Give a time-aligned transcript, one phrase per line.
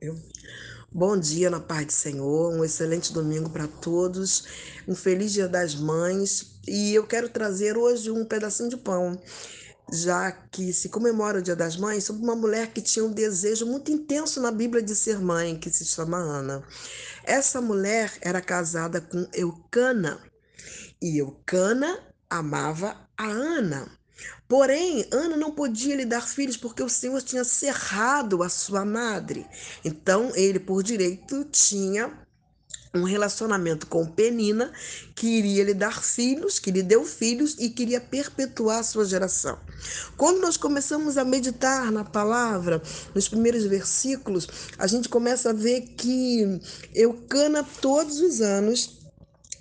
[0.00, 0.14] Eu...
[0.92, 4.44] Bom dia na paz do Senhor, um excelente domingo para todos,
[4.86, 9.20] um feliz Dia das Mães e eu quero trazer hoje um pedacinho de pão,
[9.92, 13.66] já que se comemora o Dia das Mães, sobre uma mulher que tinha um desejo
[13.66, 16.62] muito intenso na Bíblia de ser mãe, que se chama Ana.
[17.24, 20.18] Essa mulher era casada com Eucana
[21.02, 21.98] e Eucana
[22.30, 23.90] amava a Ana.
[24.48, 29.46] Porém, Ana não podia lhe dar filhos porque o Senhor tinha cerrado a sua madre.
[29.84, 32.26] Então, ele, por direito, tinha
[32.96, 34.72] um relacionamento com Penina,
[35.14, 39.58] que iria lhe dar filhos, que lhe deu filhos e queria perpetuar a sua geração.
[40.16, 42.82] Quando nós começamos a meditar na palavra,
[43.14, 44.48] nos primeiros versículos,
[44.78, 46.60] a gente começa a ver que
[46.94, 48.95] Eucana, todos os anos,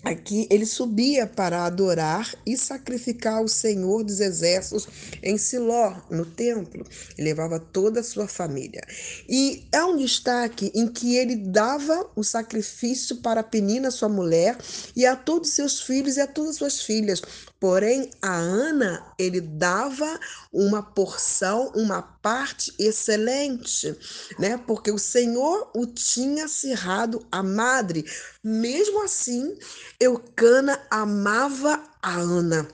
[0.06, 4.88] Aqui ele subia para adorar e sacrificar o Senhor dos Exércitos
[5.24, 6.86] em Siló, no templo.
[7.18, 8.84] Ele levava toda a sua família.
[9.28, 14.56] E é um destaque em que ele dava o sacrifício para Penina, sua mulher,
[14.96, 17.24] e a todos seus filhos e a todas suas filhas.
[17.60, 20.20] Porém, a Ana, ele dava
[20.52, 23.98] uma porção, uma parte excelente,
[24.38, 24.58] né?
[24.68, 28.06] Porque o Senhor o tinha cerrado a madre.
[28.44, 29.58] Mesmo assim,
[30.00, 32.68] Eucana amava a Ana.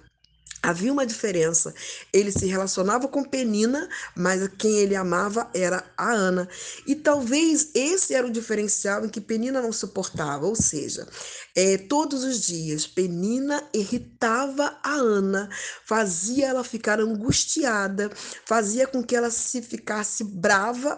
[0.64, 1.74] Havia uma diferença.
[2.14, 6.48] Ele se relacionava com Penina, mas quem ele amava era a Ana.
[6.86, 10.46] E talvez esse era o diferencial em que Penina não suportava.
[10.46, 11.08] Ou seja,
[11.56, 15.50] é, todos os dias, Penina irritava a Ana,
[15.86, 18.10] fazia ela ficar angustiada,
[18.46, 20.98] fazia com que ela se ficasse brava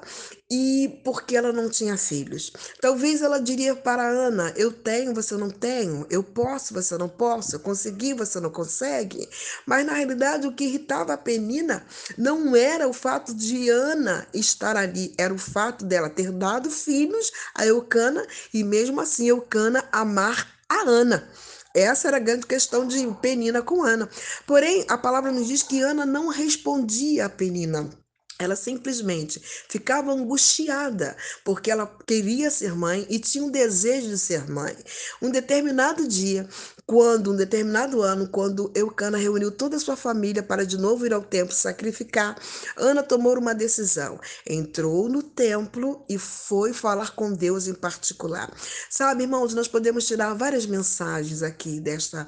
[0.53, 2.53] e porque ela não tinha filhos.
[2.79, 7.55] Talvez ela diria para Ana: Eu tenho, você não tem, eu posso, você não posso,
[7.55, 9.27] eu consegui, você não consegue.
[9.65, 11.83] Mas na realidade, o que irritava a Penina
[12.15, 17.31] não era o fato de Ana estar ali, era o fato dela ter dado filhos
[17.55, 21.27] a Eucana e mesmo assim Eucana amar a Ana.
[21.75, 24.07] Essa era a grande questão de Penina com Ana.
[24.45, 27.89] Porém, a palavra nos diz que Ana não respondia a Penina.
[28.43, 34.49] Ela simplesmente ficava angustiada porque ela queria ser mãe e tinha um desejo de ser
[34.49, 34.75] mãe.
[35.21, 36.47] Um determinado dia,
[36.85, 41.13] quando, um determinado ano, quando Eucana reuniu toda a sua família para de novo ir
[41.13, 42.37] ao templo sacrificar,
[42.75, 44.19] Ana tomou uma decisão.
[44.45, 48.51] Entrou no templo e foi falar com Deus em particular.
[48.89, 52.27] Sabe, irmãos, nós podemos tirar várias mensagens aqui desta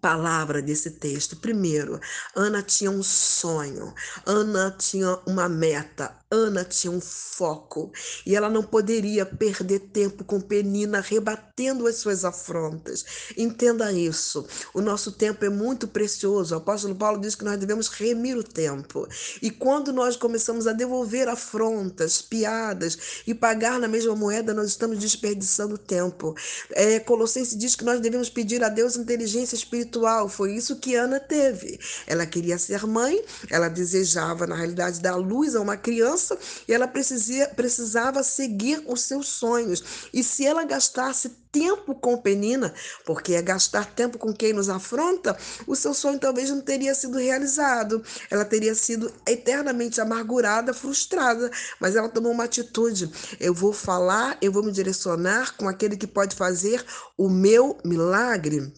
[0.00, 1.36] palavra desse texto.
[1.36, 2.00] Primeiro,
[2.34, 3.94] Ana tinha um sonho,
[4.26, 7.90] Ana tinha uma meta, Ana tinha um foco
[8.26, 13.32] e ela não poderia perder tempo com Penina rebatendo as suas afrontas.
[13.34, 14.46] Entenda isso.
[14.74, 16.54] O nosso tempo é muito precioso.
[16.54, 19.08] O apóstolo Paulo diz que nós devemos remir o tempo.
[19.40, 24.98] E quando nós começamos a devolver afrontas, piadas e pagar na mesma moeda, nós estamos
[24.98, 26.34] desperdiçando tempo.
[26.72, 30.28] É, Colossenses diz que nós devemos pedir a Deus inteligência espiritual.
[30.28, 31.80] Foi isso que Ana teve.
[32.06, 33.18] Ela queria ser mãe,
[33.48, 38.82] ela desejava, na realidade, dar luz a uma criança criança e ela precisia, precisava seguir
[38.86, 40.08] os seus sonhos.
[40.12, 42.74] E se ela gastasse tempo com Penina,
[43.06, 45.36] porque é gastar tempo com quem nos afronta,
[45.66, 48.02] o seu sonho talvez não teria sido realizado.
[48.30, 53.10] Ela teria sido eternamente amargurada, frustrada, mas ela tomou uma atitude.
[53.40, 56.84] Eu vou falar, eu vou me direcionar com aquele que pode fazer
[57.16, 58.72] o meu milagre.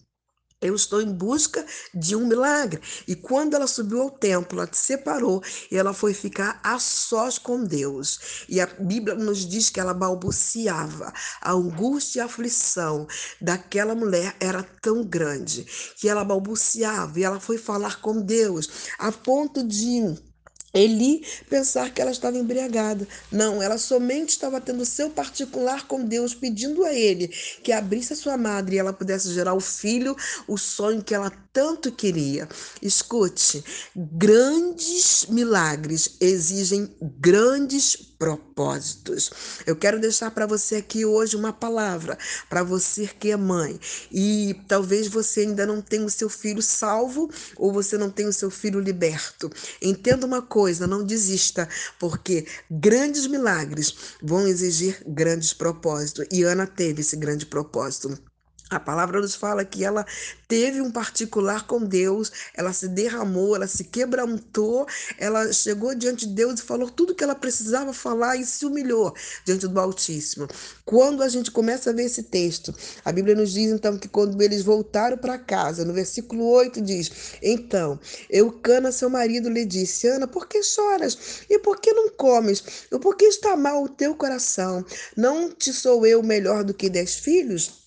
[0.61, 2.79] Eu estou em busca de um milagre.
[3.07, 5.41] E quando ela subiu ao templo, ela se separou
[5.71, 8.45] e ela foi ficar a sós com Deus.
[8.47, 11.11] E a Bíblia nos diz que ela balbuciava.
[11.41, 13.07] A angústia e a aflição
[13.41, 15.65] daquela mulher era tão grande
[15.97, 20.30] que ela balbuciava e ela foi falar com Deus a ponto de
[20.73, 23.07] Eli pensar que ela estava embriagada.
[23.31, 28.15] Não, ela somente estava tendo seu particular com Deus, pedindo a ele que abrisse a
[28.15, 30.15] sua madre e ela pudesse gerar o filho,
[30.47, 32.47] o sonho que ela tanto queria.
[32.81, 33.63] Escute,
[33.95, 39.31] grandes milagres exigem grandes propósitos.
[39.65, 42.17] Eu quero deixar para você aqui hoje uma palavra
[42.49, 43.79] para você que é mãe
[44.11, 48.33] e talvez você ainda não tenha o seu filho salvo ou você não tenha o
[48.33, 49.49] seu filho liberto.
[49.81, 51.67] Entenda uma coisa, não desista,
[51.99, 58.30] porque grandes milagres vão exigir grandes propósitos e Ana teve esse grande propósito.
[58.71, 60.05] A palavra nos fala que ela
[60.47, 64.87] teve um particular com Deus, ela se derramou, ela se quebrantou,
[65.17, 69.13] ela chegou diante de Deus e falou tudo que ela precisava falar e se humilhou
[69.45, 70.47] diante do Altíssimo.
[70.85, 72.73] Quando a gente começa a ver esse texto,
[73.03, 77.11] a Bíblia nos diz então que quando eles voltaram para casa, no versículo 8 diz:
[77.43, 81.41] Então, Eucana, seu marido, lhe disse: Ana, por que choras?
[81.49, 82.63] E por que não comes?
[82.89, 84.85] E por que está mal o teu coração?
[85.17, 87.80] Não te sou eu melhor do que dez filhos?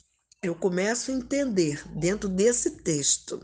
[0.47, 3.41] Eu começo a entender dentro desse texto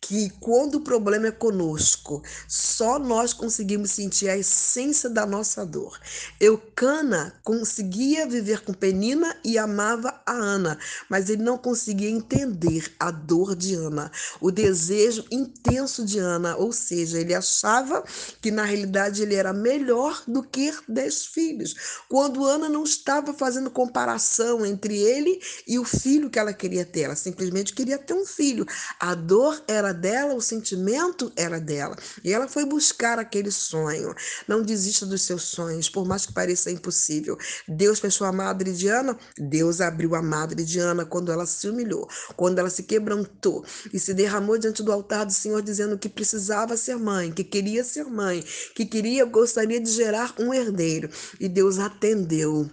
[0.00, 5.98] que quando o problema é conosco, só nós conseguimos sentir a essência da nossa dor.
[6.38, 10.78] Eucana conseguia viver com Penina e amava a Ana,
[11.08, 16.70] mas ele não conseguia entender a dor de Ana, o desejo intenso de Ana, ou
[16.70, 18.04] seja, ele achava
[18.42, 21.74] que na realidade ele era melhor do que dez filhos,
[22.10, 27.02] quando Ana não estava fazendo comparação entre ele e o filho que ela queria ter,
[27.02, 28.64] ela simplesmente queria ter um filho.
[29.00, 31.96] A dor era dela, o sentimento era dela.
[32.22, 34.14] E ela foi buscar aquele sonho.
[34.46, 37.36] Não desista dos seus sonhos, por mais que pareça impossível.
[37.68, 41.68] Deus fechou a madre de Ana, Deus abriu a madre de Ana quando ela se
[41.68, 46.08] humilhou, quando ela se quebrantou e se derramou diante do altar do Senhor, dizendo que
[46.08, 48.44] precisava ser mãe, que queria ser mãe,
[48.74, 51.08] que queria, gostaria de gerar um herdeiro.
[51.40, 52.70] E Deus atendeu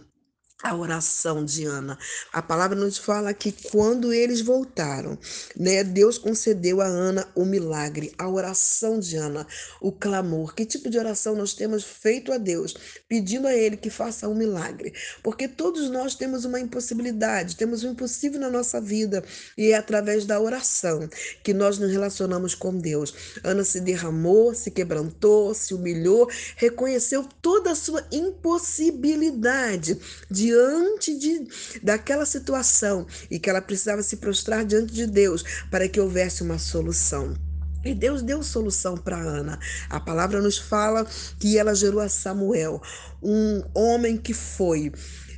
[0.63, 1.98] a oração de Ana.
[2.31, 5.18] A palavra nos fala que quando eles voltaram,
[5.56, 9.48] né, Deus concedeu a Ana o milagre, a oração de Ana,
[9.80, 10.54] o clamor.
[10.54, 12.75] Que tipo de oração nós temos feito a Deus,
[13.08, 14.94] pedindo a Ele que faça um milagre?
[15.24, 19.24] Porque todos nós temos uma impossibilidade, temos um impossível na nossa vida
[19.58, 21.10] e é através da oração
[21.44, 23.13] que nós nos relacionamos com Deus.
[23.44, 30.00] Ana se derramou, se quebrantou, se humilhou, reconheceu toda a sua impossibilidade
[30.30, 31.48] de diante de,
[31.81, 36.59] daquela situação e que ela precisava se prostrar diante de Deus para que houvesse uma
[36.59, 37.33] solução.
[37.83, 39.59] E Deus deu solução para Ana.
[39.89, 41.07] A palavra nos fala
[41.39, 42.80] que ela gerou a Samuel,
[43.24, 44.92] um homem que foi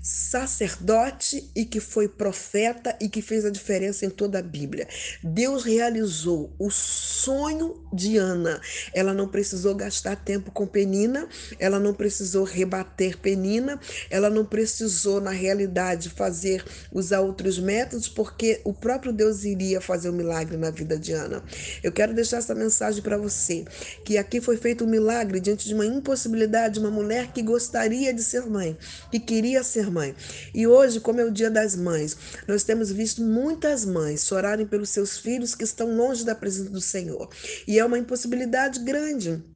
[0.04, 4.86] sacerdote e que foi profeta e que fez a diferença em toda a Bíblia.
[5.24, 8.60] Deus realizou o sonho de Ana.
[8.94, 13.80] Ela não precisou gastar tempo com Penina, ela não precisou rebater Penina,
[14.10, 20.10] ela não precisou, na realidade, fazer usar outros métodos, porque o próprio Deus iria fazer
[20.10, 21.42] um milagre na vida de Ana.
[21.82, 23.64] Eu quero deixar essa mensagem para você,
[24.04, 28.14] que aqui foi feito um milagre diante de uma impossibilidade de uma mulher que gostaria
[28.14, 28.78] de ser mãe,
[29.10, 30.16] que queria ser mãe.
[30.54, 32.18] E hoje, como é o Dia das Mães,
[32.48, 36.82] nós temos visto muitas mães chorarem pelos seus filhos que estão longe da presença do
[36.82, 37.30] Senhor.
[37.68, 39.53] E é uma impossibilidade grande.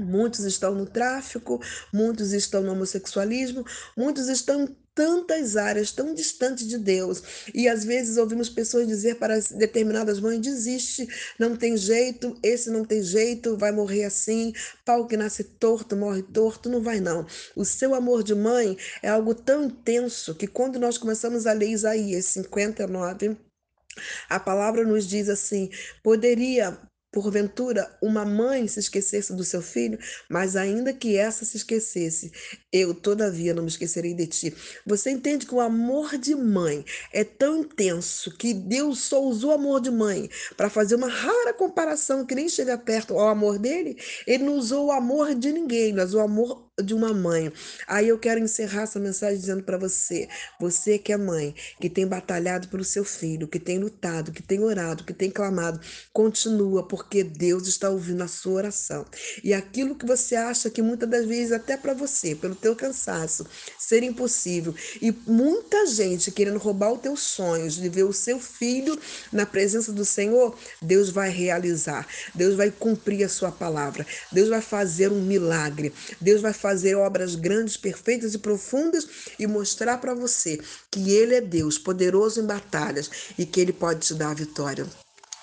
[0.00, 1.60] Muitos estão no tráfico,
[1.92, 3.64] muitos estão no homossexualismo,
[3.96, 4.68] muitos estão
[4.98, 7.22] tantas áreas tão distantes de Deus.
[7.54, 11.06] E às vezes ouvimos pessoas dizer para determinadas mães: desiste,
[11.38, 14.52] não tem jeito, esse não tem jeito, vai morrer assim.
[14.84, 17.24] Pau que nasce torto, morre torto, não vai não.
[17.54, 21.70] O seu amor de mãe é algo tão intenso que quando nós começamos a ler
[21.70, 23.36] Isaías 59,
[24.28, 25.70] a palavra nos diz assim:
[26.02, 26.76] poderia
[27.10, 32.30] Porventura, uma mãe se esquecesse do seu filho, mas ainda que essa se esquecesse,
[32.70, 34.54] eu todavia não me esquecerei de ti.
[34.84, 39.54] Você entende que o amor de mãe é tão intenso que Deus só usou o
[39.54, 43.96] amor de mãe para fazer uma rara comparação que nem chega perto ao amor dele?
[44.26, 47.52] Ele não usou o amor de ninguém, mas o amor de uma mãe.
[47.86, 50.28] Aí eu quero encerrar essa mensagem dizendo para você,
[50.60, 54.60] você que é mãe, que tem batalhado pelo seu filho, que tem lutado, que tem
[54.62, 55.80] orado, que tem clamado,
[56.12, 59.04] continua, porque Deus está ouvindo a sua oração.
[59.42, 63.46] E aquilo que você acha que muitas das vezes até para você, pelo teu cansaço,
[63.78, 68.98] ser impossível, e muita gente querendo roubar os teus sonhos de ver o seu filho
[69.32, 72.06] na presença do Senhor, Deus vai realizar.
[72.34, 74.06] Deus vai cumprir a sua palavra.
[74.30, 75.92] Deus vai fazer um milagre.
[76.20, 79.08] Deus vai fazer fazer obras grandes, perfeitas e profundas
[79.38, 80.60] e mostrar para você
[80.90, 84.86] que Ele é Deus, poderoso em batalhas e que Ele pode te dar a vitória.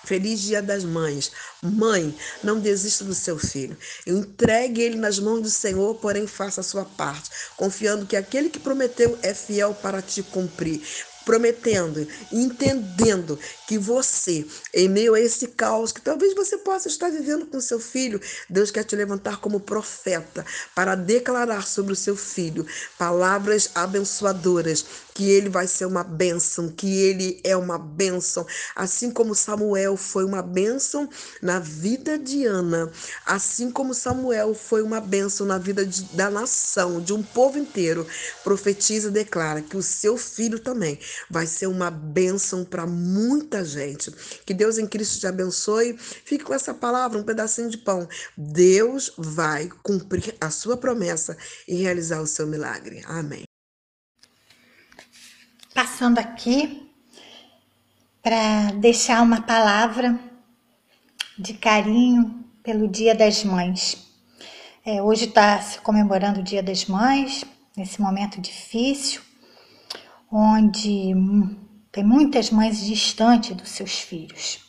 [0.04, 1.32] Feliz Dia das Mães.
[1.60, 2.14] Mãe,
[2.44, 3.76] não desista do seu filho.
[4.06, 8.60] Entregue ele nas mãos do Senhor, porém faça a sua parte, confiando que aquele que
[8.60, 10.80] prometeu é fiel para te cumprir
[11.26, 17.46] prometendo, entendendo que você, em meio a esse caos que talvez você possa estar vivendo
[17.46, 22.64] com seu filho, Deus quer te levantar como profeta para declarar sobre o seu filho
[22.96, 29.34] palavras abençoadoras, que ele vai ser uma bênção, que ele é uma bênção, assim como
[29.34, 31.08] Samuel foi uma bênção
[31.42, 32.90] na vida de Ana,
[33.24, 38.06] assim como Samuel foi uma bênção na vida de, da nação, de um povo inteiro.
[38.44, 44.10] Profetiza, declara que o seu filho também vai ser uma bênção para muita gente.
[44.44, 45.96] Que Deus em Cristo te abençoe.
[45.98, 48.08] Fique com essa palavra, um pedacinho de pão.
[48.36, 53.02] Deus vai cumprir a sua promessa e realizar o seu milagre.
[53.06, 53.44] Amém.
[55.74, 56.90] Passando aqui
[58.22, 60.18] para deixar uma palavra
[61.38, 64.04] de carinho pelo Dia das Mães.
[64.84, 67.44] É, hoje está se comemorando o Dia das Mães,
[67.76, 69.20] nesse momento difícil,
[70.30, 71.14] onde
[71.92, 74.60] tem muitas mães distantes dos seus filhos.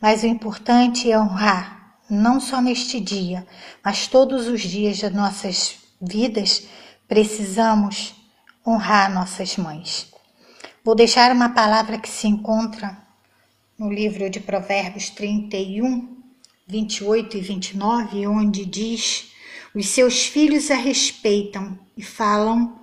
[0.00, 3.46] Mas o importante é honrar, não só neste dia,
[3.84, 6.66] mas todos os dias das nossas vidas,
[7.08, 8.14] precisamos
[8.66, 10.10] honrar nossas mães.
[10.84, 12.96] Vou deixar uma palavra que se encontra
[13.78, 16.16] no livro de Provérbios 31,
[16.66, 19.32] 28 e 29, onde diz:
[19.74, 22.78] Os seus filhos a respeitam e falam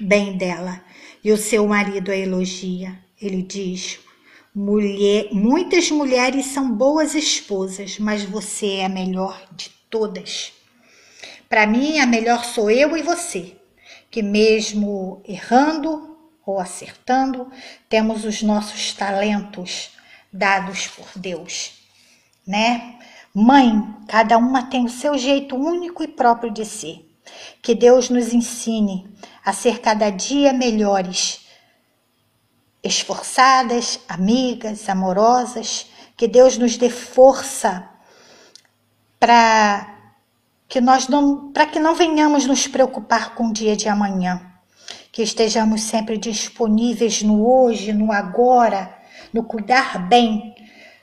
[0.00, 0.82] bem dela,
[1.24, 2.98] e o seu marido a elogia.
[3.20, 3.98] Ele diz:
[4.54, 10.52] Mulher, muitas mulheres são boas esposas, mas você é a melhor de todas.
[11.48, 13.56] Para mim, a melhor sou eu e você,
[14.10, 17.50] que mesmo errando ou acertando,
[17.88, 19.90] temos os nossos talentos
[20.32, 21.72] dados por Deus,
[22.46, 22.98] né?
[23.32, 23.72] Mãe,
[24.06, 27.03] cada uma tem o seu jeito único e próprio de ser.
[27.64, 29.08] Que Deus nos ensine
[29.42, 31.46] a ser cada dia melhores,
[32.82, 35.86] esforçadas, amigas, amorosas.
[36.14, 37.88] Que Deus nos dê força
[39.18, 40.12] para
[40.68, 44.42] que nós não, para que não venhamos nos preocupar com o dia de amanhã.
[45.10, 48.94] Que estejamos sempre disponíveis no hoje, no agora,
[49.32, 50.54] no cuidar bem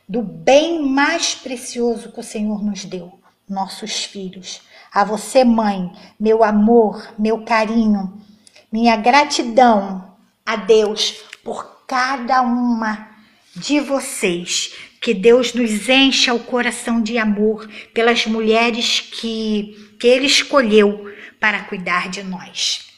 [0.07, 4.61] do bem mais precioso que o Senhor nos deu, nossos filhos.
[4.93, 8.21] A você, mãe, meu amor, meu carinho,
[8.69, 13.07] minha gratidão a Deus por cada uma
[13.55, 14.74] de vocês.
[15.00, 21.63] Que Deus nos encha o coração de amor pelas mulheres que, que Ele escolheu para
[21.63, 22.91] cuidar de nós.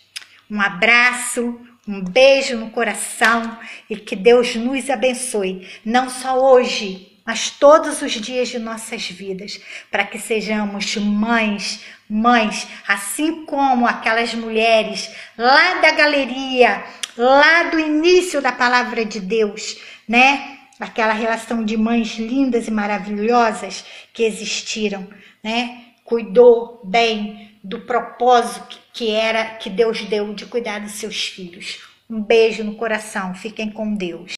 [0.50, 3.58] Um abraço, um beijo no coração
[3.90, 9.60] e que Deus nos abençoe, não só hoje, mas todos os dias de nossas vidas,
[9.90, 16.84] para que sejamos mães, mães, assim como aquelas mulheres lá da galeria,
[17.18, 19.78] lá do início da palavra de Deus,
[20.08, 20.60] né?
[20.80, 25.08] Aquela relação de mães lindas e maravilhosas que existiram,
[25.42, 25.82] né?
[26.04, 31.80] Cuidou bem do propósito que era que Deus deu de cuidar dos seus filhos.
[32.10, 33.34] Um beijo no coração.
[33.34, 34.34] Fiquem com Deus.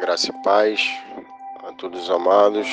[0.00, 0.98] Graça e paz
[1.62, 2.66] a todos os amados.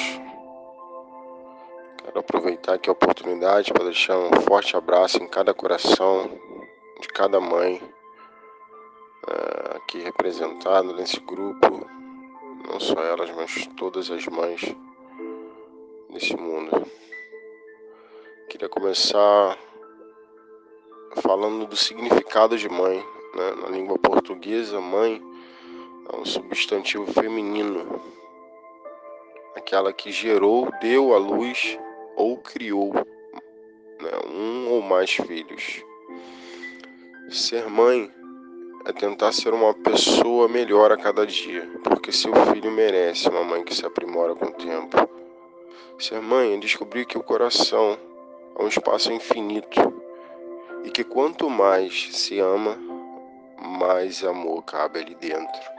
[1.98, 6.32] Quero aproveitar aqui a oportunidade para deixar um forte abraço em cada coração
[7.02, 7.84] de cada mãe
[9.28, 11.86] uh, aqui representado nesse grupo.
[12.66, 14.62] Não só elas, mas todas as mães
[16.10, 16.90] desse mundo.
[18.50, 19.58] Queria começar
[21.22, 23.06] falando do significado de mãe.
[23.36, 23.52] Né?
[23.64, 25.22] Na língua portuguesa, mãe
[26.12, 28.02] é um substantivo feminino,
[29.56, 31.78] aquela que gerou, deu à luz
[32.16, 34.12] ou criou né?
[34.30, 35.84] um ou mais filhos.
[37.30, 38.12] Ser mãe
[38.86, 43.64] é tentar ser uma pessoa melhor a cada dia, porque seu filho merece uma mãe
[43.64, 45.10] que se aprimora com o tempo.
[46.00, 47.98] Ser mãe é descobrir que o coração
[48.56, 49.80] a um espaço infinito
[50.84, 52.78] e que quanto mais se ama,
[53.60, 55.77] mais amor cabe ali dentro.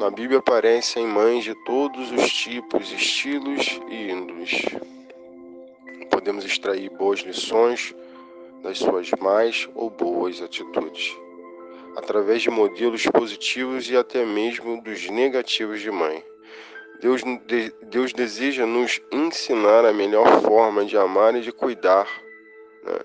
[0.00, 4.62] Na Bíblia aparecem mães de todos os tipos, estilos e índoles.
[6.10, 7.94] Podemos extrair boas lições
[8.62, 11.14] das suas mais ou boas atitudes,
[11.98, 16.24] através de modelos positivos e até mesmo dos negativos de mãe.
[17.02, 17.20] Deus,
[17.82, 22.08] Deus deseja nos ensinar a melhor forma de amar e de cuidar
[22.84, 23.00] né,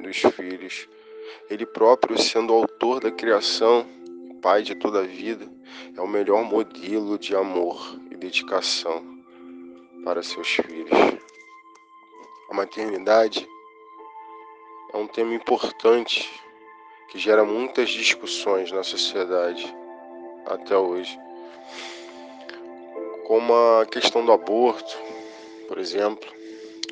[0.00, 0.88] dos filhos.
[1.48, 3.86] Ele próprio, sendo autor da criação,
[4.42, 5.46] pai de toda a vida,
[5.96, 9.02] é o melhor modelo de amor e dedicação
[10.04, 10.98] para seus filhos.
[12.50, 13.48] A maternidade
[14.92, 16.28] é um tema importante
[17.08, 19.74] que gera muitas discussões na sociedade
[20.46, 21.18] até hoje
[23.30, 24.98] como a questão do aborto,
[25.68, 26.28] por exemplo.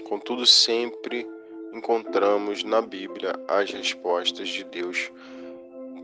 [0.04, 1.26] Contudo, sempre
[1.74, 5.10] encontramos na Bíblia as respostas de Deus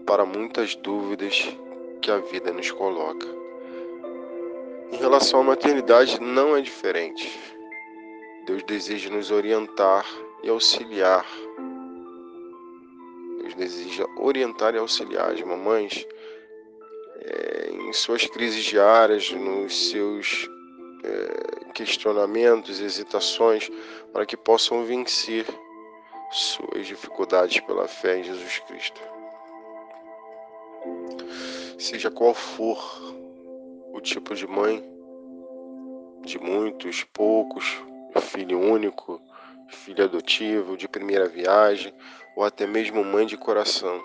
[0.04, 1.56] para muitas dúvidas
[2.04, 3.26] que a vida nos coloca.
[4.92, 7.32] Em relação à maternidade, não é diferente.
[8.44, 10.04] Deus deseja nos orientar
[10.42, 11.26] e auxiliar.
[13.38, 16.06] Deus deseja orientar e auxiliar as mamães
[17.22, 20.46] é, em suas crises diárias, nos seus
[21.02, 23.70] é, questionamentos, hesitações,
[24.12, 25.46] para que possam vencer
[26.30, 29.13] suas dificuldades pela fé em Jesus Cristo.
[31.78, 32.78] Seja qual for
[33.92, 34.82] o tipo de mãe,
[36.22, 37.82] de muitos, poucos,
[38.20, 39.20] filho único,
[39.68, 41.92] filho adotivo, de primeira viagem,
[42.36, 44.02] ou até mesmo mãe de coração,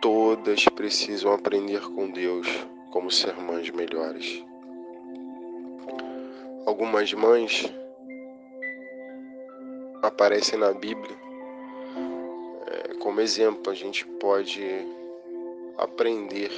[0.00, 2.46] todas precisam aprender com Deus
[2.90, 4.44] como ser mães melhores.
[6.66, 7.72] Algumas mães
[10.02, 11.16] aparecem na Bíblia
[12.66, 13.72] é, como exemplo.
[13.72, 14.62] A gente pode
[15.78, 16.50] aprender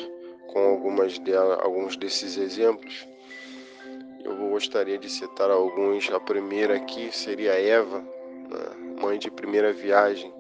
[0.48, 3.06] com algumas delas, alguns desses exemplos.
[4.24, 6.10] Eu gostaria de citar alguns.
[6.10, 10.32] A primeira aqui seria Eva, né, mãe de primeira viagem.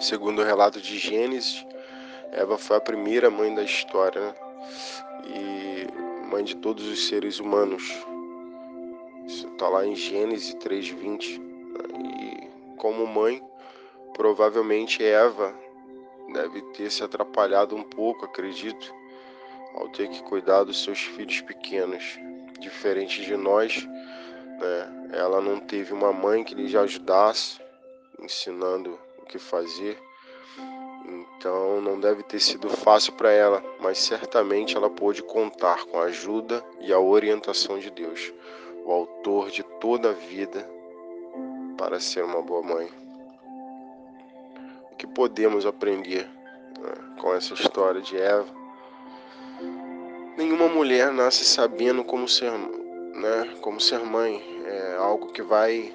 [0.00, 1.64] Segundo o relato de Gênesis,
[2.32, 4.34] Eva foi a primeira mãe da história né?
[5.26, 7.82] e mãe de todos os seres humanos.
[9.26, 11.40] Isso está lá em Gênesis 3:20
[12.76, 13.40] como mãe,
[14.12, 15.54] provavelmente Eva
[16.32, 18.94] deve ter se atrapalhado um pouco, acredito,
[19.74, 22.18] ao ter que cuidar dos seus filhos pequenos.
[22.58, 27.60] Diferente de nós, né, ela não teve uma mãe que lhe ajudasse,
[28.20, 29.98] ensinando o que fazer.
[31.04, 36.04] Então não deve ter sido fácil para ela, mas certamente ela pôde contar com a
[36.04, 38.32] ajuda e a orientação de Deus,
[38.84, 40.68] o autor de toda a vida
[41.76, 43.01] para ser uma boa mãe.
[45.02, 46.30] Que podemos aprender
[46.78, 48.46] né, com essa história de Eva?
[50.38, 54.40] Nenhuma mulher nasce sabendo como ser, né, como ser mãe.
[54.64, 55.92] É algo que vai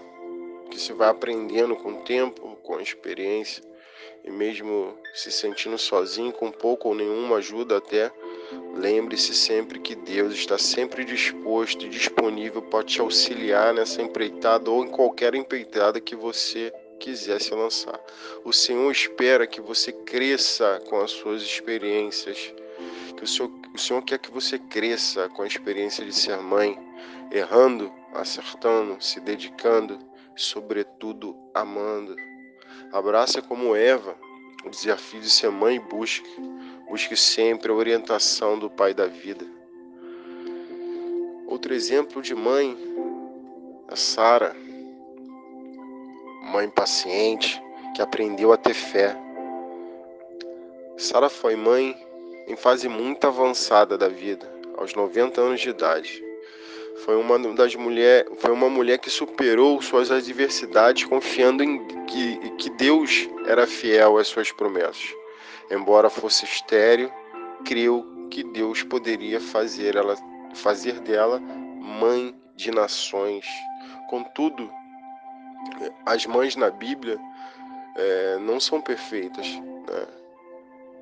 [0.69, 3.63] que se vai aprendendo com o tempo, com a experiência
[4.25, 8.11] e mesmo se sentindo sozinho com pouco ou nenhuma ajuda até
[8.75, 14.85] Lembre-se sempre que Deus está sempre disposto e disponível para te auxiliar nessa empreitada ou
[14.85, 17.99] em qualquer empreitada que você quiser se lançar.
[18.43, 22.53] O Senhor espera que você cresça com as suas experiências.
[23.15, 26.77] Que o Senhor, o Senhor quer que você cresça com a experiência de ser mãe,
[27.31, 29.97] errando, acertando, se dedicando,
[30.35, 32.15] sobretudo amando.
[32.91, 34.15] Abraça como Eva
[34.65, 36.29] o desafio de ser mãe e busque
[36.89, 39.45] Busque sempre a orientação do Pai da vida.
[41.45, 42.77] Outro exemplo de mãe
[43.89, 44.55] é Sara,
[46.47, 47.61] mãe paciente
[47.95, 49.15] que aprendeu a ter fé.
[50.97, 51.95] Sara foi mãe
[52.47, 56.23] em fase muito avançada da vida, aos 90 anos de idade.
[57.03, 62.69] Foi uma das mulheres, foi uma mulher que superou suas adversidades confiando em que, que
[62.71, 65.13] Deus era fiel às suas promessas.
[65.69, 67.11] Embora fosse estéril,
[67.65, 70.15] creu que Deus poderia fazer, ela,
[70.55, 73.45] fazer dela mãe de nações.
[74.09, 74.71] Contudo,
[76.05, 77.19] as mães na Bíblia
[77.95, 79.47] é, não são perfeitas.
[79.47, 80.07] Né?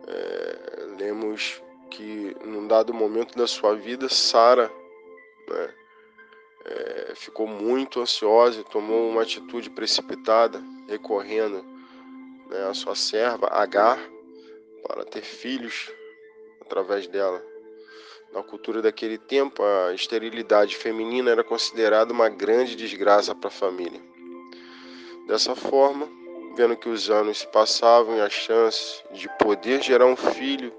[0.08, 4.71] É, lemos que num dado momento da sua vida, Sara
[5.47, 5.73] né,
[6.65, 11.63] é, ficou muito ansiosa e tomou uma atitude precipitada, recorrendo
[12.49, 13.99] né, à sua serva Agar
[14.88, 15.91] para ter filhos
[16.62, 17.43] através dela.
[18.34, 24.01] Na cultura daquele tempo, a esterilidade feminina era considerada uma grande desgraça para a família.
[25.27, 26.07] Dessa forma,
[26.55, 30.73] vendo que os anos passavam e as chances de poder gerar um filho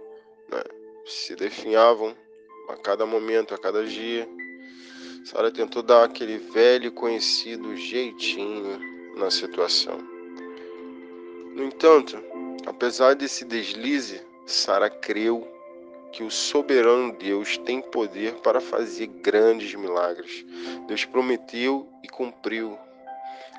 [0.51, 0.63] né,
[1.05, 2.15] se definhavam
[2.69, 4.29] a cada momento, a cada dia,
[5.25, 8.79] Sara tentou dar aquele velho conhecido jeitinho
[9.17, 9.99] na situação.
[11.55, 12.17] No entanto,
[12.67, 15.47] Apesar desse deslize, Sara creu
[16.13, 20.45] que o soberano Deus tem poder para fazer grandes milagres.
[20.89, 22.77] Deus prometeu e cumpriu.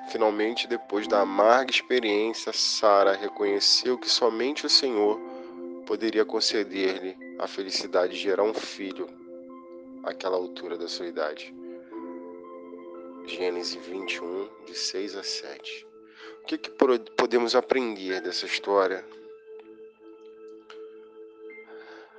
[0.10, 5.20] Finalmente, depois da amarga experiência, Sara reconheceu que somente o Senhor
[5.86, 9.08] poderia conceder-lhe a felicidade de gerar um filho
[10.04, 11.54] àquela altura da sua idade.
[13.26, 15.88] Gênesis 21, de 6 a 7
[16.48, 19.06] que, que podemos aprender dessa história?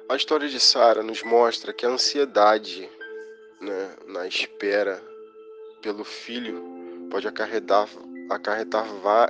[0.08, 2.88] A história de Sara nos mostra que a ansiedade
[3.60, 5.02] né, na espera
[5.80, 6.77] pelo filho
[7.10, 7.88] pode acarretar,
[8.30, 8.86] acarretar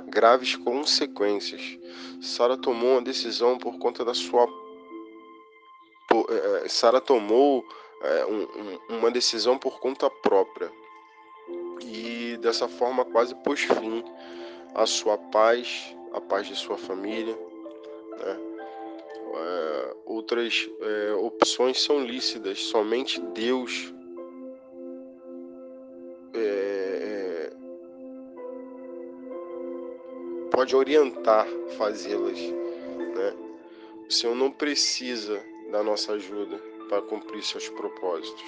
[0.07, 1.77] graves consequências.
[2.21, 4.47] Sara tomou uma decisão por conta da sua.
[6.11, 7.63] É, é, Sara tomou
[8.01, 10.71] é, um, um, uma decisão por conta própria
[11.81, 14.03] e dessa forma quase pôs fim
[14.75, 17.35] a sua paz a paz de sua família.
[17.35, 18.39] Né?
[19.35, 23.93] É, outras é, opções são lícitas, somente Deus
[30.59, 32.37] pode orientar fazê-las.
[32.37, 33.33] Né?
[34.05, 35.41] O Senhor não precisa
[35.71, 36.57] da nossa ajuda
[36.89, 38.43] para cumprir seus propósitos.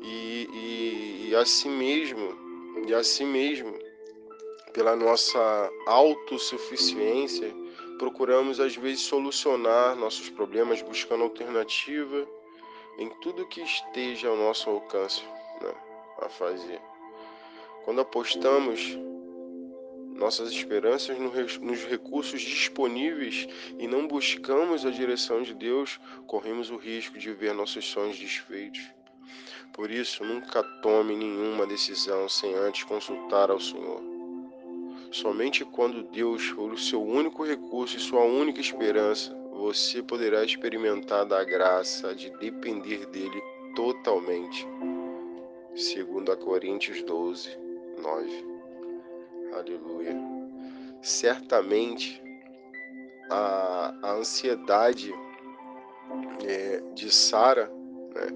[0.00, 2.34] E, e, e assim mesmo,
[2.88, 3.74] e assim mesmo,
[4.72, 7.54] pela nossa autossuficiência,
[7.98, 12.26] procuramos às vezes solucionar nossos problemas buscando alternativa
[12.96, 15.22] em tudo que esteja ao nosso alcance
[15.60, 15.74] né,
[16.22, 16.80] a fazer.
[17.84, 18.98] Quando apostamos
[20.16, 23.46] nossas esperanças nos recursos disponíveis
[23.78, 28.82] e não buscamos a direção de Deus, corremos o risco de ver nossos sonhos desfeitos.
[29.72, 34.02] Por isso, nunca tome nenhuma decisão sem antes consultar ao Senhor.
[35.12, 41.24] Somente quando Deus for o seu único recurso e sua única esperança, você poderá experimentar
[41.24, 43.40] da graça de depender dele
[43.74, 44.66] totalmente.
[45.74, 47.56] Segundo a Coríntios 12,
[48.02, 48.55] 9.
[49.52, 50.16] Aleluia.
[51.02, 52.22] Certamente
[53.30, 55.14] a, a ansiedade
[56.46, 57.70] é, de Sara
[58.14, 58.26] né,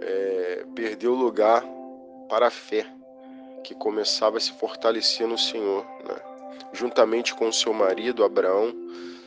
[0.00, 1.64] é, perdeu lugar
[2.28, 2.86] para a fé
[3.64, 5.84] que começava a se fortalecer no Senhor.
[6.04, 6.16] Né?
[6.72, 8.74] Juntamente com seu marido Abraão,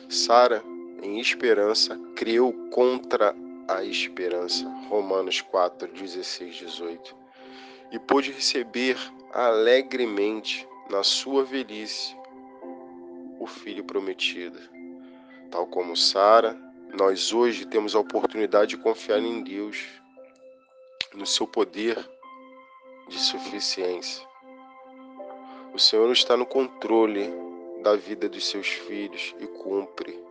[0.08, 0.62] Sara,
[1.02, 3.34] em esperança, creu contra
[3.68, 4.68] a esperança.
[4.88, 7.16] Romanos 4, 16, 18.
[7.90, 8.96] E pôde receber
[9.32, 12.14] alegremente na sua velhice
[13.40, 14.60] o filho prometido.
[15.50, 16.54] Tal como Sara,
[16.92, 19.86] nós hoje temos a oportunidade de confiar em Deus,
[21.14, 21.96] no seu poder
[23.08, 24.22] de suficiência.
[25.72, 27.32] O Senhor está no controle
[27.82, 30.22] da vida dos seus filhos e cumpre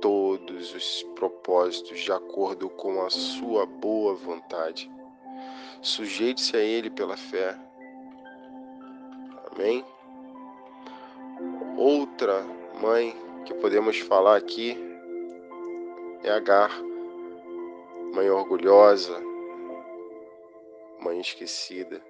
[0.00, 4.88] todos os propósitos de acordo com a sua boa vontade.
[5.82, 7.58] Sujeite-se a Ele pela fé.
[9.50, 9.84] Amém?
[11.76, 12.40] Outra
[12.80, 14.78] mãe que podemos falar aqui
[16.22, 16.70] é Agar,
[18.14, 19.20] mãe orgulhosa,
[21.00, 22.00] mãe esquecida.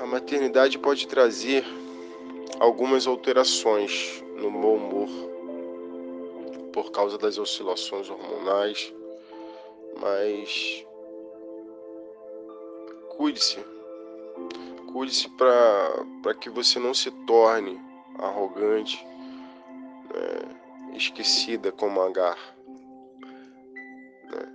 [0.00, 1.64] A maternidade pode trazer
[2.60, 5.08] algumas alterações no meu humor
[6.72, 8.94] por causa das oscilações hormonais,
[10.00, 10.86] mas
[13.08, 13.58] cuide-se
[14.92, 17.78] Cuide-se para que você não se torne
[18.18, 19.04] arrogante,
[20.14, 22.38] né, esquecida como Agar.
[24.30, 24.52] Né.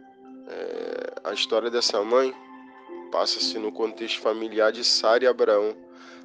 [0.48, 2.34] É, a história dessa mãe
[3.12, 5.76] passa-se no contexto familiar de Sara e Abraão.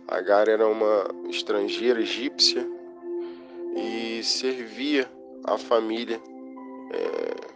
[0.08, 2.66] Agar era uma estrangeira egípcia
[3.76, 5.06] e servia
[5.44, 6.18] a família.
[6.92, 7.48] É,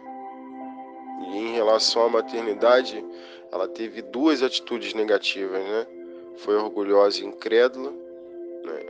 [1.31, 3.03] e em relação à maternidade,
[3.51, 6.02] ela teve duas atitudes negativas, né?
[6.37, 7.91] Foi orgulhosa e incrédula.
[7.91, 8.85] Né?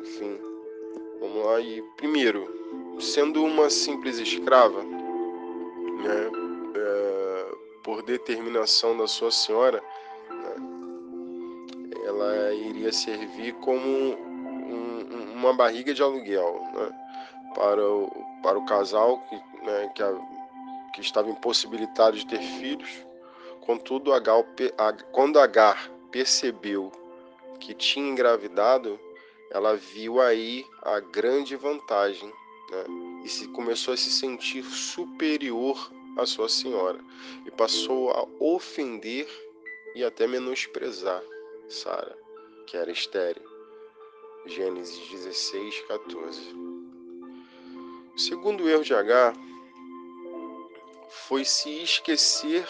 [0.00, 0.38] Enfim,
[1.20, 1.60] vamos lá.
[1.60, 2.56] E primeiro,
[3.00, 6.30] sendo uma simples escrava, né?
[6.76, 9.82] É, por determinação da sua senhora,
[10.30, 10.54] né?
[12.04, 16.90] ela iria servir como um, uma barriga de aluguel né?
[17.54, 18.10] para, o,
[18.42, 20.12] para o casal que, né, que, a,
[20.94, 23.06] que estava impossibilitado de ter filhos.
[23.60, 24.12] Contudo,
[25.12, 26.90] quando Agar percebeu
[27.60, 28.98] que tinha engravidado,
[29.50, 32.32] ela viu aí a grande vantagem
[32.70, 32.84] né?
[33.22, 35.76] e se começou a se sentir superior
[36.16, 36.98] à sua senhora
[37.44, 39.28] e passou a ofender
[39.94, 41.22] e até menosprezar
[41.68, 42.16] Sara,
[42.66, 43.42] que era estéril.
[44.46, 46.40] Gênesis 16, 14.
[48.14, 49.34] O segundo erro de H
[51.10, 52.66] foi se esquecer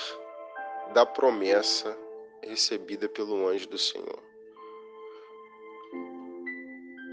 [0.93, 1.97] da promessa
[2.49, 4.23] recebida pelo anjo do Senhor.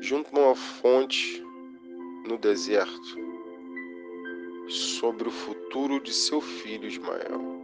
[0.01, 1.43] Junto a uma fonte
[2.25, 3.23] no deserto,
[4.69, 7.61] sobre o futuro de seu filho Ismael.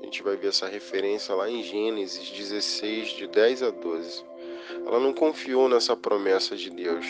[0.00, 4.24] A gente vai ver essa referência lá em Gênesis 16, de 10 a 12.
[4.86, 7.06] Ela não confiou nessa promessa de Deus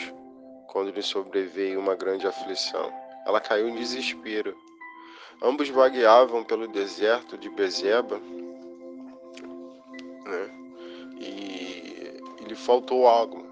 [0.68, 2.92] quando lhe sobreveio uma grande aflição.
[3.26, 4.56] Ela caiu em desespero.
[5.40, 8.20] Ambos vagueavam pelo deserto de Bezeba
[12.52, 13.42] lhe faltou água.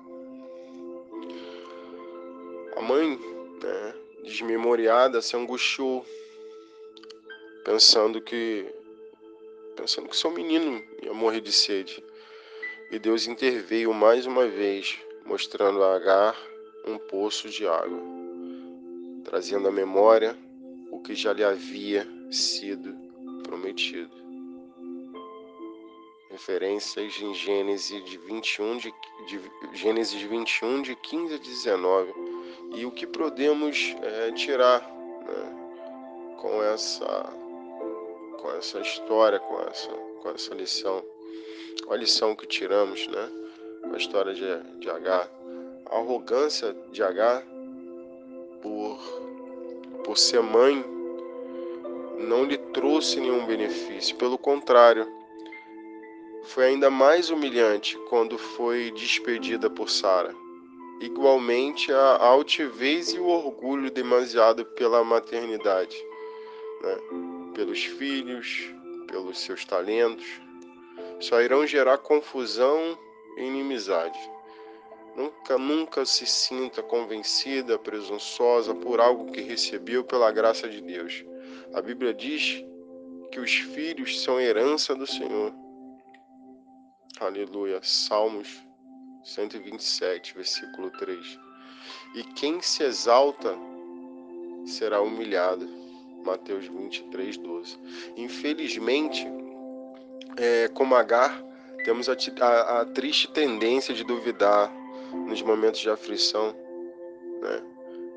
[2.76, 3.18] A mãe,
[3.62, 6.04] né, desmemoriada, se angustiou,
[7.64, 8.66] pensando que
[9.76, 12.04] pensando que seu menino ia morrer de sede.
[12.90, 16.36] E Deus interveio mais uma vez, mostrando a Agar
[16.86, 18.02] um poço de água,
[19.24, 20.36] trazendo à memória
[20.90, 22.94] o que já lhe havia sido
[23.42, 24.29] prometido.
[26.40, 28.94] Referências em Gênesis de 21 de,
[29.26, 29.40] de
[29.74, 32.14] Gênesis 21 de 15 a 19
[32.76, 37.30] e o que podemos é, tirar né, com essa
[38.40, 41.04] com essa história, com essa com essa lição,
[41.90, 43.28] a lição que tiramos, né,
[43.82, 45.28] com a história de, de H,
[45.90, 47.42] a arrogância de H
[48.62, 48.98] por
[50.04, 50.82] por ser mãe
[52.18, 55.19] não lhe trouxe nenhum benefício, pelo contrário,
[56.50, 60.34] foi ainda mais humilhante quando foi despedida por Sara.
[61.00, 65.96] Igualmente, a altivez e o orgulho demasiado pela maternidade,
[66.82, 66.96] né?
[67.54, 68.74] pelos filhos,
[69.06, 70.26] pelos seus talentos,
[71.20, 72.98] só irão gerar confusão
[73.36, 74.18] e inimizade.
[75.16, 81.24] Nunca, nunca se sinta convencida, presunçosa por algo que recebeu pela graça de Deus.
[81.72, 82.64] A Bíblia diz
[83.30, 85.52] que os filhos são herança do Senhor.
[87.18, 87.80] Aleluia.
[87.82, 88.62] Salmos
[89.24, 91.38] 127, versículo 3.
[92.14, 93.56] E quem se exalta
[94.64, 95.68] será humilhado.
[96.24, 97.78] Mateus 23, 12.
[98.16, 99.26] Infelizmente,
[100.36, 101.42] é, como Agar,
[101.84, 104.70] temos a, a, a, triste tendência de duvidar
[105.26, 106.54] nos momentos de aflição.
[107.40, 107.62] Né?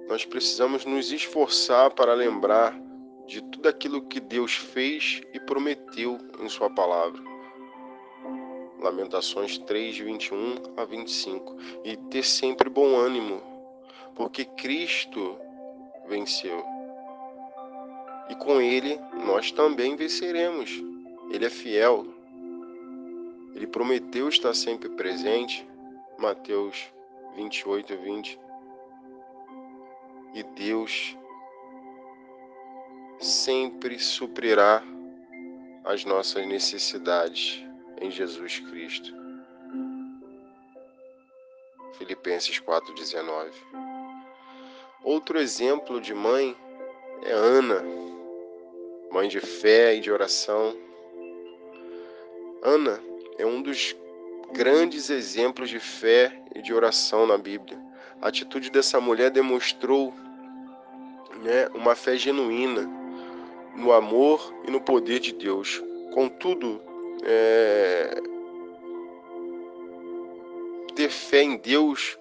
[0.07, 2.77] Nós precisamos nos esforçar para lembrar
[3.25, 7.32] de tudo aquilo que Deus fez e prometeu em Sua palavra.
[8.83, 11.55] Lamentações 3, 21 a 25.
[11.85, 13.41] E ter sempre bom ânimo,
[14.13, 15.37] porque Cristo
[16.05, 16.61] venceu.
[18.29, 20.69] E com Ele nós também venceremos.
[21.31, 22.05] Ele é fiel.
[23.55, 25.65] Ele prometeu estar sempre presente.
[26.17, 26.91] Mateus
[27.37, 28.39] 28, 20.
[30.33, 31.17] E Deus
[33.17, 34.83] sempre suprirá
[35.85, 37.63] as nossas necessidades
[37.99, 39.13] em Jesus Cristo.
[41.97, 43.51] Filipenses 4:19.
[45.03, 46.55] Outro exemplo de mãe
[47.23, 47.83] é Ana,
[49.11, 50.75] mãe de fé e de oração.
[52.61, 52.99] Ana
[53.37, 53.95] é um dos
[54.53, 57.77] grandes exemplos de fé e de oração na Bíblia.
[58.21, 60.13] A atitude dessa mulher demonstrou
[61.41, 62.89] né, uma fé genuína
[63.75, 65.83] no amor e no poder de Deus.
[66.13, 66.81] Contudo,
[67.25, 68.21] é...
[70.95, 72.17] ter fé em Deus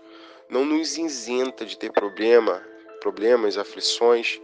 [0.49, 2.62] não nos isenta de ter problema,
[3.01, 4.41] problemas, aflições.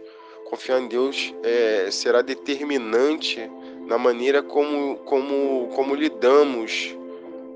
[0.49, 3.49] Confiar em Deus é, será determinante
[3.85, 6.95] na maneira como, como, como lidamos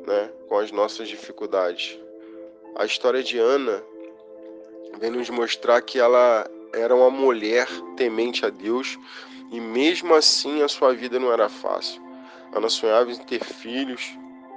[0.05, 1.99] né, com as nossas dificuldades.
[2.75, 3.83] A história de Ana
[4.99, 8.97] vem nos mostrar que ela era uma mulher temente a Deus
[9.51, 12.01] e mesmo assim a sua vida não era fácil.
[12.55, 14.15] Ana sonhava em ter filhos,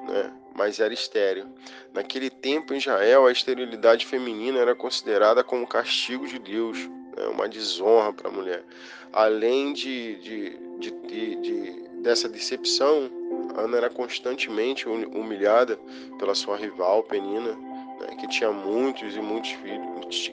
[0.08, 0.32] né?
[0.54, 1.46] mas era estéril.
[1.92, 6.78] Naquele tempo em Israel, a esterilidade feminina era considerada como castigo de Deus,
[7.16, 7.26] né?
[7.30, 8.64] uma desonra para a mulher.
[9.12, 13.10] Além de, de, de, de, dessa decepção,
[13.56, 15.78] Ana era constantemente humilhada
[16.18, 17.54] pela sua rival Penina,
[18.00, 18.16] né?
[18.20, 20.32] que tinha muitos e muitos filhos,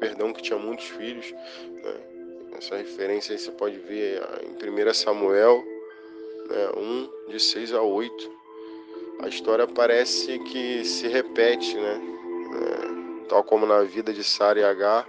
[0.00, 1.32] perdão, que tinha muitos filhos.
[1.32, 1.94] Né?
[2.58, 5.75] Essa referência aí você pode ver em 1 Samuel
[6.48, 8.30] né, 1, de 6 a 8.
[9.20, 12.00] A história parece que se repete, né?
[12.54, 15.06] É, tal como na vida de Sara e Agar,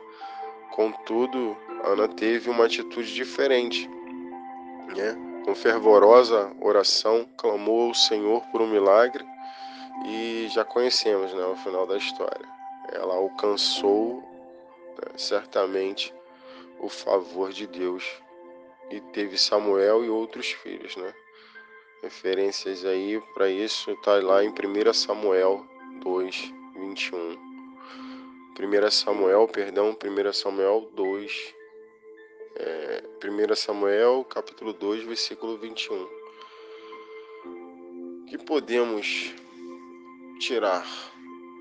[0.71, 3.89] contudo, Ana teve uma atitude diferente.
[4.95, 5.15] Né?
[5.45, 9.25] Com fervorosa oração, clamou ao Senhor por um milagre
[10.05, 12.47] e já conhecemos né, o final da história.
[12.91, 14.23] Ela alcançou
[14.97, 16.13] né, certamente
[16.79, 18.05] o favor de Deus
[18.89, 21.13] e teve Samuel e outros filhos, né?
[22.01, 25.65] Referências aí para isso está lá em 1 Samuel
[26.03, 27.47] 2, 21.
[28.59, 31.55] 1 Samuel, perdão, 1 Samuel 2,
[32.55, 36.03] é, 1 Samuel capítulo 2, versículo 21.
[38.21, 39.33] O que podemos
[40.39, 40.85] tirar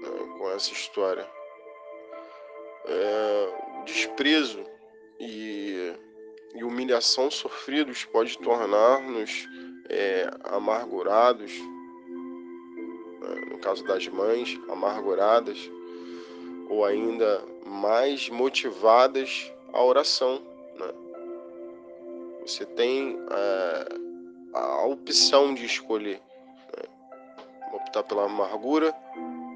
[0.03, 1.27] né, com essa história?
[2.85, 4.62] É, o desprezo
[5.18, 5.94] e,
[6.55, 9.46] e humilhação sofridos pode tornar-nos
[9.88, 11.53] é, amargurados,
[13.20, 15.70] né, no caso das mães, amarguradas,
[16.68, 20.40] ou ainda mais motivadas à oração.
[20.79, 20.92] Né?
[22.42, 23.88] Você tem é,
[24.55, 26.20] a opção de escolher
[26.77, 26.85] né?
[27.72, 28.94] optar pela amargura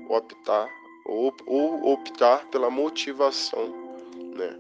[0.09, 0.69] ou optar,
[1.07, 3.69] ou, ou optar pela motivação.
[4.37, 4.59] Né?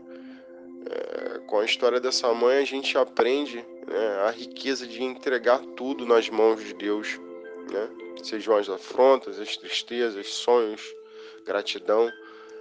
[0.90, 1.19] É,
[1.50, 3.56] com a história dessa mãe, a gente aprende
[3.88, 7.18] né, a riqueza de entregar tudo nas mãos de Deus.
[7.68, 7.90] Né?
[8.22, 10.80] Sejam as afrontas, as tristezas, sonhos,
[11.44, 12.08] gratidão.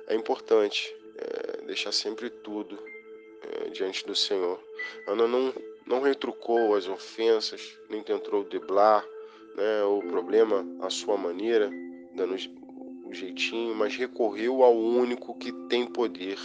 [0.07, 2.79] É importante é, deixar sempre tudo
[3.43, 4.59] é, diante do Senhor.
[5.07, 5.53] Ana não,
[5.85, 9.05] não retrucou as ofensas, nem tentou driblar
[9.55, 11.69] né, o problema à sua maneira,
[12.15, 12.35] dando
[13.05, 16.39] um jeitinho, mas recorreu ao único que tem poder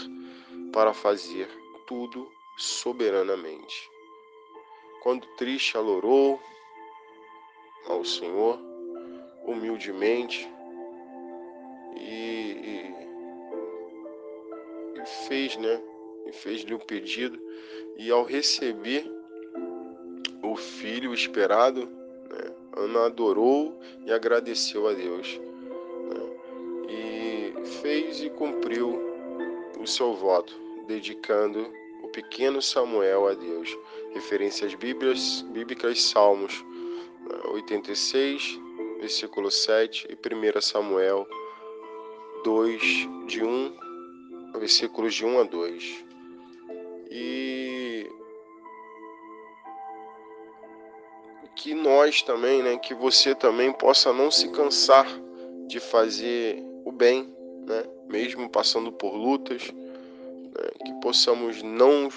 [0.71, 1.49] para fazer
[1.87, 3.91] tudo soberanamente.
[5.03, 6.41] Quando triste, alorou
[7.87, 8.59] ao Senhor,
[9.45, 10.49] humildemente,
[11.97, 12.95] e,
[14.97, 15.81] e, e fez, né?
[16.27, 17.39] E fez-lhe o um pedido,
[17.99, 19.05] e ao receber
[20.43, 25.39] o filho esperado, né, Ana adorou e agradeceu a Deus.
[25.39, 26.39] Né,
[26.89, 28.99] e fez e cumpriu
[29.79, 31.71] o seu voto, dedicando
[32.15, 33.77] pequeno Samuel a Deus.
[34.15, 36.65] Referências bíblias, bíblicas, Salmos
[37.53, 41.27] 86, né, versículo 7 e 1 Samuel
[42.45, 42.81] 2,
[43.27, 43.77] de 1,
[44.55, 46.05] versículos de 1 a 2.
[47.11, 48.09] E
[51.57, 55.07] que nós também, né, que você também possa não se cansar
[55.67, 57.35] de fazer o bem,
[57.67, 59.73] né, mesmo passando por lutas,
[61.05, 62.09] possamos não,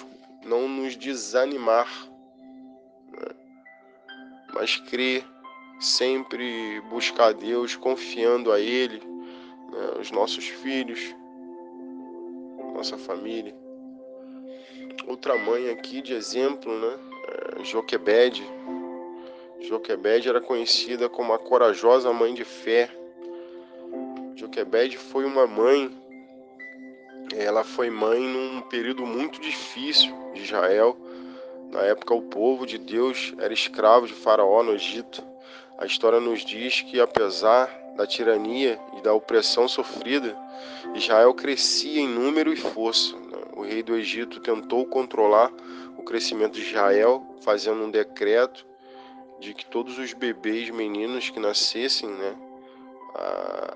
[0.45, 1.89] não nos desanimar,
[3.11, 3.35] né,
[4.53, 5.25] mas crer,
[5.77, 11.13] sempre buscar Deus, confiando a Ele, né, os nossos filhos,
[12.73, 13.53] nossa família.
[15.05, 16.97] Outra mãe aqui de exemplo, né,
[17.59, 18.41] é Joquebede.
[19.59, 22.89] Joquebede era conhecida como a corajosa mãe de fé.
[24.37, 25.91] Joquebede foi uma mãe,
[27.35, 30.97] ela foi mãe num período muito difícil de Israel.
[31.71, 35.21] Na época, o povo de Deus era escravo de Faraó no Egito.
[35.77, 40.37] A história nos diz que, apesar da tirania e da opressão sofrida,
[40.95, 43.15] Israel crescia em número e força.
[43.55, 45.51] O rei do Egito tentou controlar
[45.97, 48.65] o crescimento de Israel, fazendo um decreto
[49.39, 52.35] de que todos os bebês meninos que nascessem, né,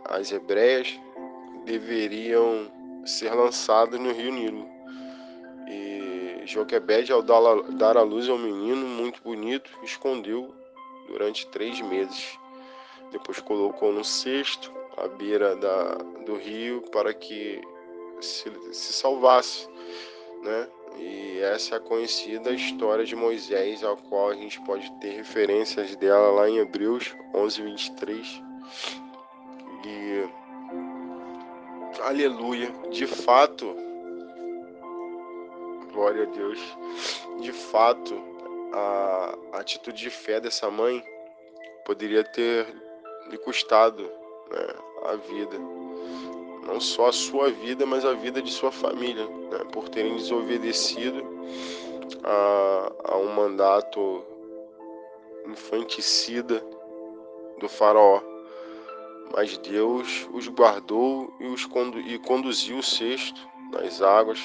[0.05, 0.99] as hebreias,
[1.65, 2.71] deveriam
[3.05, 4.69] ser lançados no rio Nilo.
[5.67, 10.53] E Joquebed, ao dar à luz ao menino muito bonito, escondeu
[11.07, 12.37] durante três meses.
[13.11, 17.61] Depois colocou no cesto à beira da, do rio para que
[18.21, 19.67] se, se salvasse,
[20.41, 20.67] né?
[20.97, 25.95] E essa é a conhecida história de Moisés, a qual a gente pode ter referências
[25.95, 28.41] dela lá em Hebreus 11, 23.
[29.85, 30.29] E
[32.03, 33.75] aleluia, de fato,
[35.91, 36.59] glória a Deus,
[37.39, 38.13] de fato,
[38.73, 41.03] a atitude de fé dessa mãe
[41.85, 42.67] poderia ter
[43.29, 44.67] lhe custado né,
[45.05, 45.57] a vida.
[46.65, 51.25] Não só a sua vida, mas a vida de sua família, né, por terem desobedecido
[52.23, 54.23] a, a um mandato
[55.47, 56.63] infanticida
[57.59, 58.30] do faraó.
[59.33, 64.39] Mas Deus os guardou e os condu e conduziu o cesto nas águas.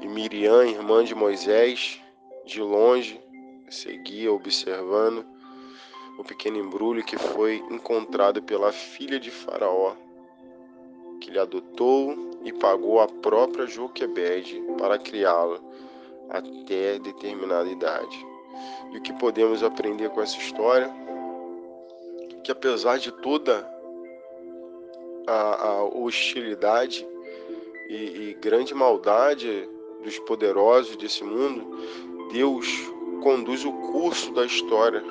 [0.00, 2.00] E Miriam, irmã de Moisés,
[2.44, 3.20] de longe,
[3.70, 5.24] seguia observando
[6.18, 9.94] o pequeno embrulho que foi encontrado pela filha de Faraó,
[11.20, 15.58] que lhe adotou e pagou a própria Joquebede para criá-la
[16.30, 18.26] até determinada idade.
[18.92, 20.90] E o que podemos aprender com essa história?
[22.44, 23.75] Que apesar de toda
[25.26, 27.06] a, a hostilidade
[27.88, 27.94] e,
[28.30, 29.68] e grande maldade
[30.02, 32.66] dos poderosos desse mundo, Deus
[33.22, 35.02] conduz o curso da história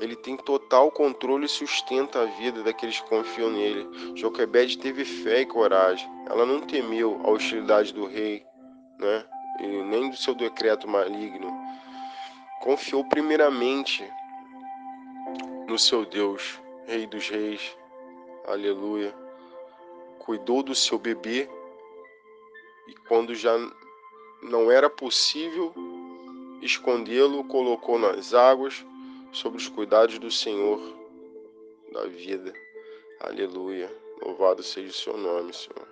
[0.00, 3.86] ele tem total controle e sustenta a vida daqueles que confiam nele.
[4.16, 6.10] Joquebede teve fé e coragem.
[6.26, 8.44] Ela não temeu a hostilidade do rei,
[8.98, 9.24] né?
[9.60, 11.52] E nem do seu decreto maligno.
[12.62, 14.02] Confiou primeiramente
[15.68, 17.76] no seu Deus, Rei dos Reis.
[18.46, 19.14] Aleluia.
[20.30, 21.48] Cuidou do seu bebê
[22.86, 23.58] e quando já
[24.40, 25.74] não era possível
[26.62, 28.86] escondê-lo, colocou nas águas
[29.32, 30.80] sobre os cuidados do Senhor
[31.90, 32.52] da vida.
[33.18, 33.92] Aleluia.
[34.22, 35.88] Louvado seja o seu nome, Senhor.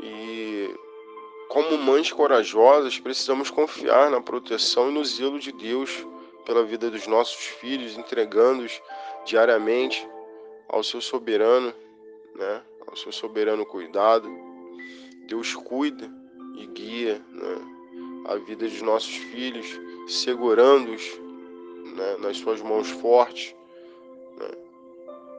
[0.00, 0.74] E
[1.50, 6.06] como mães corajosas, precisamos confiar na proteção e no zelo de Deus
[6.46, 8.80] pela vida dos nossos filhos, entregando-os
[9.26, 10.08] diariamente
[10.66, 11.70] ao seu soberano,
[12.34, 12.64] né?
[12.86, 14.28] Ao seu soberano cuidado.
[15.26, 16.10] Deus cuida
[16.56, 18.24] e guia né?
[18.26, 19.66] a vida dos nossos filhos,
[20.06, 21.02] segurando-os
[21.96, 22.16] né?
[22.20, 23.54] nas suas mãos fortes.
[24.38, 24.48] Né?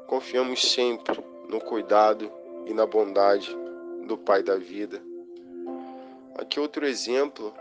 [0.07, 2.31] Confiamos sempre no cuidado
[2.65, 3.55] e na bondade
[4.05, 5.01] do Pai da vida.
[6.37, 7.53] Aqui outro exemplo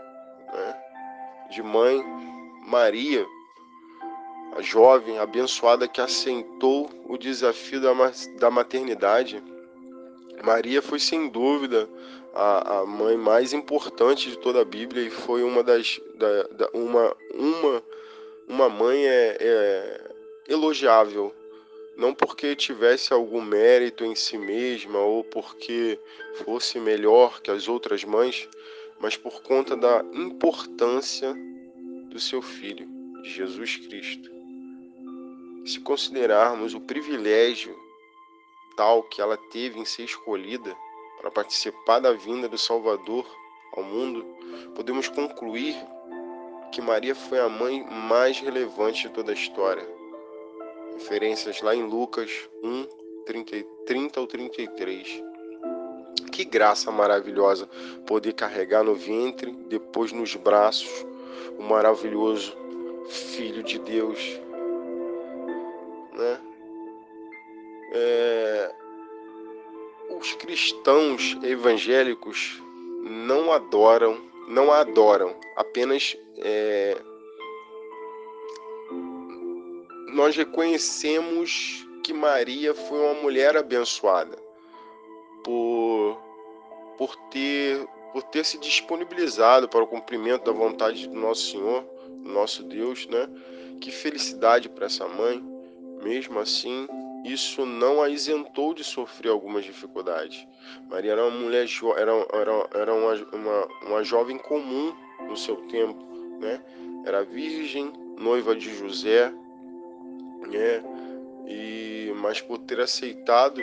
[0.53, 0.81] né,
[1.49, 2.03] de mãe
[2.67, 3.25] Maria,
[4.57, 7.79] a jovem abençoada que assentou o desafio
[8.39, 9.41] da maternidade.
[10.43, 11.87] Maria foi sem dúvida
[12.33, 16.69] a, a, mãe mais importante de toda a Bíblia e foi uma das da, da,
[16.73, 17.83] uma uma
[18.47, 20.11] uma mãe é, é
[20.47, 21.33] elogiável
[21.95, 25.97] não porque tivesse algum mérito em si mesma ou porque
[26.43, 28.49] fosse melhor que as outras mães,
[28.99, 31.33] mas por conta da importância
[32.09, 32.87] do seu filho,
[33.23, 34.29] Jesus Cristo.
[35.65, 37.75] Se considerarmos o privilégio
[38.75, 40.75] tal que ela teve em ser escolhida
[41.19, 43.25] para participar da vinda do Salvador
[43.73, 44.25] ao mundo,
[44.75, 45.75] podemos concluir
[46.71, 49.95] que Maria foi a mãe mais relevante de toda a história
[50.95, 52.87] referências lá em Lucas 1,
[53.25, 55.23] 30, 30 ao 33.
[56.31, 57.69] Que graça maravilhosa
[58.05, 61.05] poder carregar no ventre, depois nos braços,
[61.57, 62.55] o maravilhoso
[63.07, 64.19] Filho de Deus.
[66.13, 66.41] Né?
[67.93, 68.34] É...
[70.19, 72.61] Os cristãos evangélicos
[73.03, 76.97] não adoram, não a adoram, apenas é
[80.15, 84.37] nós reconhecemos que Maria foi uma mulher abençoada
[85.43, 86.17] por,
[86.97, 91.83] por, ter, por ter se disponibilizado para o cumprimento da vontade do nosso Senhor,
[92.23, 93.27] nosso Deus, né?
[93.81, 95.43] Que felicidade para essa mãe.
[96.01, 96.87] Mesmo assim,
[97.25, 100.47] isso não a isentou de sofrer algumas dificuldades.
[100.87, 101.65] Maria era uma mulher
[101.97, 104.93] era, era, era uma, uma, uma jovem comum
[105.27, 106.03] no seu tempo,
[106.39, 106.61] né?
[107.03, 109.33] Era virgem, noiva de José,
[110.47, 110.83] né?
[111.47, 113.61] E mas por ter aceitado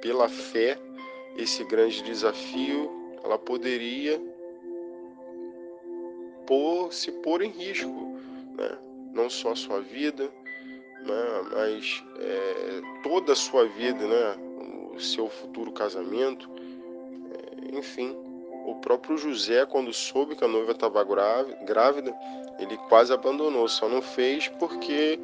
[0.00, 0.78] pela fé
[1.36, 2.90] esse grande desafio,
[3.22, 4.20] ela poderia
[6.46, 8.18] pôr, se pôr em risco,
[8.56, 8.78] né?
[9.12, 10.30] Não só a sua vida,
[11.06, 11.42] né?
[11.52, 14.36] mas é, toda a sua vida, né?
[14.94, 16.48] O seu futuro casamento,
[17.30, 18.16] é, enfim.
[18.64, 22.14] O próprio José, quando soube que a noiva estava grávida,
[22.58, 25.20] ele quase abandonou, só não fez porque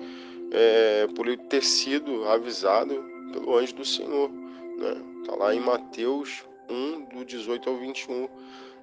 [0.53, 3.03] é, por ele ter sido avisado
[3.33, 4.31] pelo anjo do Senhor.
[4.31, 5.03] Né?
[5.27, 8.29] Tá lá em Mateus 1, do 18 ao 21.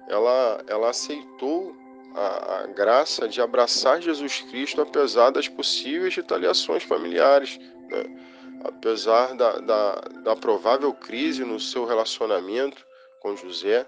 [0.08, 1.74] Ela, ela aceitou
[2.14, 7.58] a, a graça de abraçar Jesus Cristo apesar das possíveis retaliações familiares,
[7.88, 8.04] né?
[8.64, 12.86] apesar da, da, da, provável crise no seu relacionamento
[13.20, 13.86] com José.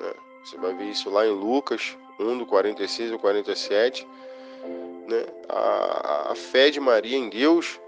[0.00, 0.12] Né?
[0.44, 4.06] Você vai ver isso lá em Lucas 1, do 46 ao 47
[5.08, 5.26] né?
[5.48, 7.80] A, a fé de Maria em Deus,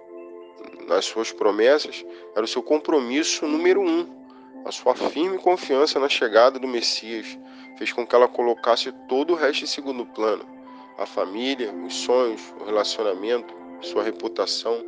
[0.87, 4.25] nas suas promessas, era o seu compromisso número um.
[4.65, 7.39] A sua firme confiança na chegada do Messias
[7.77, 10.45] fez com que ela colocasse todo o resto em segundo plano.
[10.99, 14.85] A família, os sonhos, o relacionamento, sua reputação,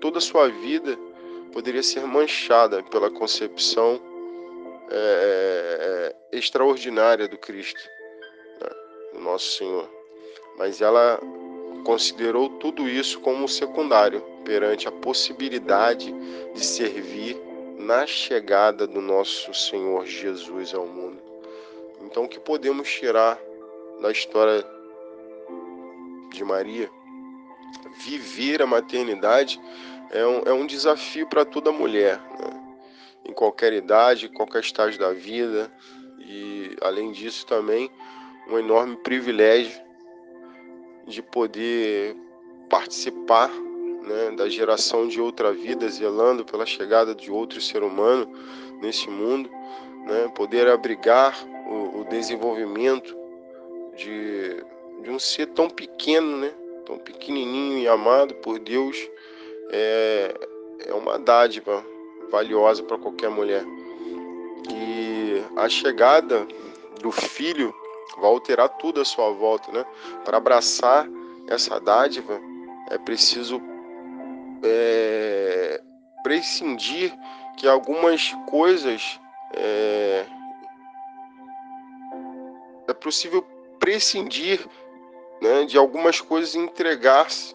[0.00, 0.96] toda a sua vida
[1.52, 4.00] poderia ser manchada pela concepção
[4.90, 7.80] é, é, é extraordinária do Cristo,
[8.60, 8.68] né,
[9.14, 9.88] do nosso Senhor.
[10.56, 11.20] Mas ela
[11.84, 16.12] considerou tudo isso como secundário perante a possibilidade
[16.54, 17.36] de servir
[17.78, 21.27] na chegada do nosso Senhor Jesus ao mundo.
[22.02, 23.38] Então, o que podemos tirar
[24.00, 24.64] da história
[26.32, 26.90] de Maria?
[27.98, 29.60] Viver a maternidade
[30.10, 32.68] é um, é um desafio para toda mulher, né?
[33.24, 35.70] em qualquer idade, qualquer estágio da vida,
[36.18, 37.90] e além disso, também
[38.48, 39.80] um enorme privilégio
[41.06, 42.16] de poder
[42.68, 48.30] participar né, da geração de outra vida, zelando pela chegada de outro ser humano
[48.80, 49.50] nesse mundo,
[50.06, 51.36] né, poder abrigar
[52.08, 53.16] desenvolvimento
[53.96, 54.64] de,
[55.02, 56.52] de, um ser tão pequeno, né,
[56.86, 58.96] tão pequenininho e amado por Deus,
[59.70, 60.34] é,
[60.86, 61.84] é uma dádiva
[62.30, 63.64] valiosa para qualquer mulher.
[64.70, 66.46] E a chegada
[67.00, 67.74] do filho
[68.16, 69.84] vai alterar tudo à sua volta, né?
[70.24, 71.08] Para abraçar
[71.46, 72.40] essa dádiva
[72.90, 73.60] é preciso
[74.62, 75.80] é,
[76.22, 77.12] prescindir
[77.56, 79.20] que algumas coisas
[79.54, 80.26] é,
[82.98, 83.44] possível
[83.78, 84.66] prescindir
[85.40, 87.54] né, de algumas coisas e entregar-se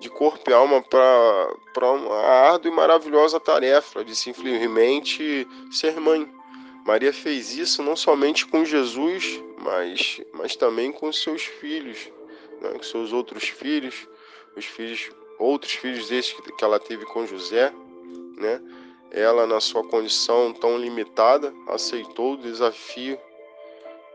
[0.00, 6.30] de corpo e alma para uma árdua e maravilhosa tarefa de simplesmente ser mãe.
[6.84, 12.10] Maria fez isso não somente com Jesus, mas, mas também com seus filhos,
[12.60, 14.06] né, com seus outros filhos,
[14.54, 17.72] os filhos, outros filhos desses que, que ela teve com José,
[18.36, 18.60] né?
[19.10, 23.18] Ela, na sua condição tão limitada, aceitou o desafio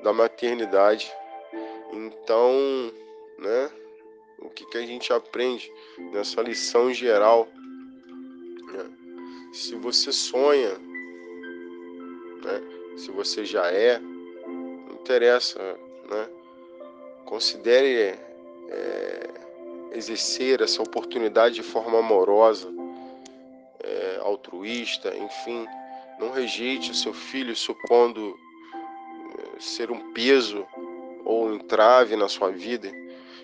[0.01, 1.11] da maternidade.
[1.91, 2.53] Então,
[3.37, 3.69] né?
[4.39, 5.71] O que, que a gente aprende
[6.13, 7.47] nessa lição geral?
[8.73, 8.91] Né?
[9.51, 10.77] Se você sonha,
[12.43, 12.61] né?
[12.95, 15.59] se você já é, não interessa,
[16.09, 16.29] né?
[17.25, 18.17] Considere
[18.69, 19.29] é,
[19.91, 22.71] exercer essa oportunidade de forma amorosa,
[23.83, 25.65] é, altruísta, enfim.
[26.19, 28.37] Não rejeite o seu filho supondo
[29.59, 30.65] ser um peso
[31.25, 32.91] ou um entrave na sua vida.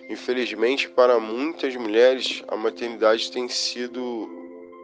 [0.08, 4.28] Infelizmente, para muitas mulheres, a maternidade tem sido,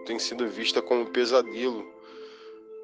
[0.04, 1.90] tem sido vista como um pesadelo.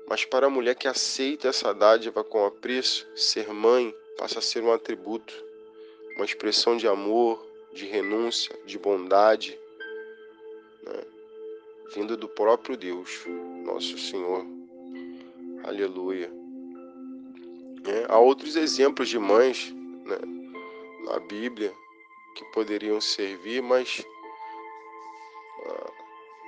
[0.09, 4.63] Mas para a mulher que aceita essa dádiva com apreço, ser mãe passa a ser
[4.63, 5.35] um atributo,
[6.17, 9.59] uma expressão de amor, de renúncia, de bondade,
[10.83, 11.01] né?
[11.95, 13.25] vindo do próprio Deus,
[13.65, 14.45] nosso Senhor.
[15.65, 16.38] Aleluia.
[17.87, 19.73] É, há outros exemplos de mães
[20.05, 20.19] né,
[21.05, 21.73] na Bíblia
[22.35, 24.05] que poderiam servir, mas
[25.67, 25.91] ah,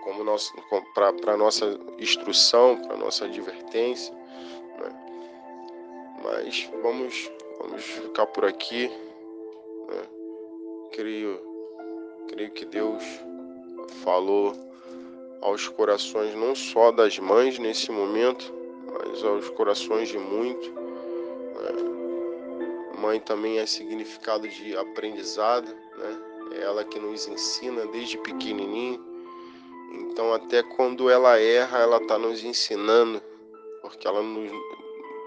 [0.05, 0.53] como nosso
[0.95, 4.91] para nossa instrução, para nossa advertência, né?
[6.23, 8.89] mas vamos vamos ficar por aqui.
[9.89, 10.03] Né?
[10.93, 11.41] Creio
[12.29, 13.03] creio que Deus
[14.05, 14.53] falou
[15.41, 18.53] aos corações não só das mães nesse momento,
[18.93, 20.71] mas aos corações de muitos.
[23.01, 26.23] Mãe também é significado de aprendizado, né?
[26.53, 29.03] É ela que nos ensina desde pequenininho.
[29.93, 33.23] Então, até quando ela erra, ela está nos ensinando,
[33.81, 34.51] porque ela nos,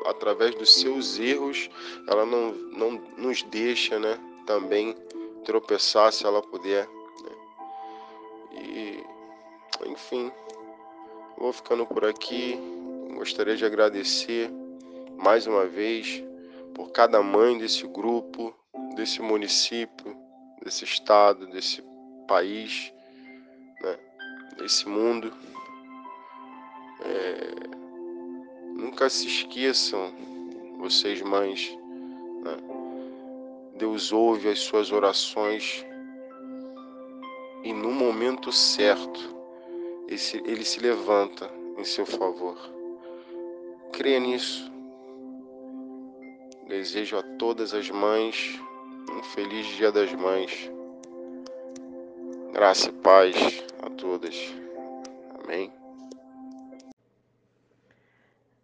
[0.06, 1.70] através dos seus erros,
[2.08, 4.20] ela não, não nos deixa, né?
[4.46, 4.96] Também
[5.44, 6.88] tropeçar se ela puder.
[7.24, 8.62] Né?
[8.62, 9.04] E,
[9.90, 10.32] enfim,
[11.38, 12.60] vou ficando por aqui.
[13.16, 14.52] Gostaria de agradecer
[15.18, 16.24] mais uma vez
[16.74, 18.54] por cada mãe desse grupo,
[18.96, 20.16] desse município,
[20.64, 21.84] desse estado, desse
[22.28, 22.94] país,
[23.82, 24.00] né,
[24.58, 25.34] desse mundo.
[27.02, 27.54] É,
[28.74, 30.14] nunca se esqueçam,
[30.80, 31.70] vocês mães,
[32.44, 32.58] né,
[33.78, 35.86] Deus ouve as suas orações
[37.64, 39.34] e no momento certo
[40.08, 42.58] ele se levanta em seu favor.
[43.92, 44.73] Creia nisso.
[46.68, 48.58] Desejo a todas as mães
[49.12, 50.72] um feliz Dia das Mães.
[52.54, 53.36] Graça e paz
[53.82, 54.36] a todas.
[55.44, 55.72] Amém.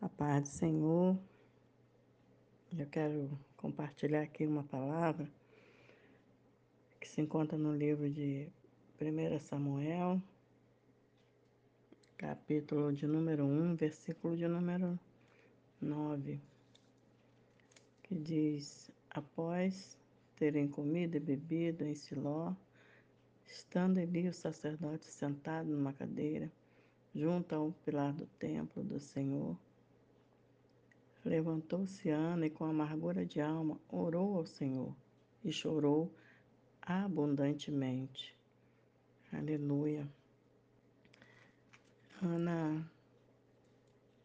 [0.02, 1.20] A paz do Senhor.
[2.78, 5.30] Eu quero compartilhar aqui uma palavra
[7.02, 8.48] que se encontra no livro de
[9.00, 10.22] 1 Samuel,
[12.18, 14.98] capítulo de número 1, versículo de número
[15.82, 16.49] 9
[18.10, 19.96] que diz: Após
[20.36, 22.56] terem comido e bebido em Siló,
[23.46, 26.52] estando ali o sacerdote sentado numa cadeira,
[27.14, 29.56] junto ao pilar do templo do Senhor,
[31.24, 34.96] levantou-se Ana e, com amargura de alma, orou ao Senhor
[35.46, 36.12] e chorou
[36.82, 38.36] abundantemente.
[39.32, 40.10] Aleluia.
[42.24, 42.90] Ana,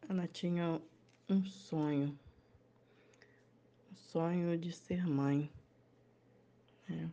[0.09, 0.81] Ana tinha
[1.29, 2.17] um sonho
[4.11, 5.51] sonho de ser mãe.
[6.87, 7.11] Né?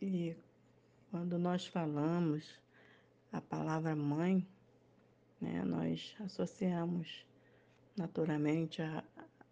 [0.00, 0.36] E
[1.10, 2.58] quando nós falamos
[3.32, 4.46] a palavra mãe,
[5.40, 7.26] né, nós associamos
[7.96, 9.04] naturalmente a,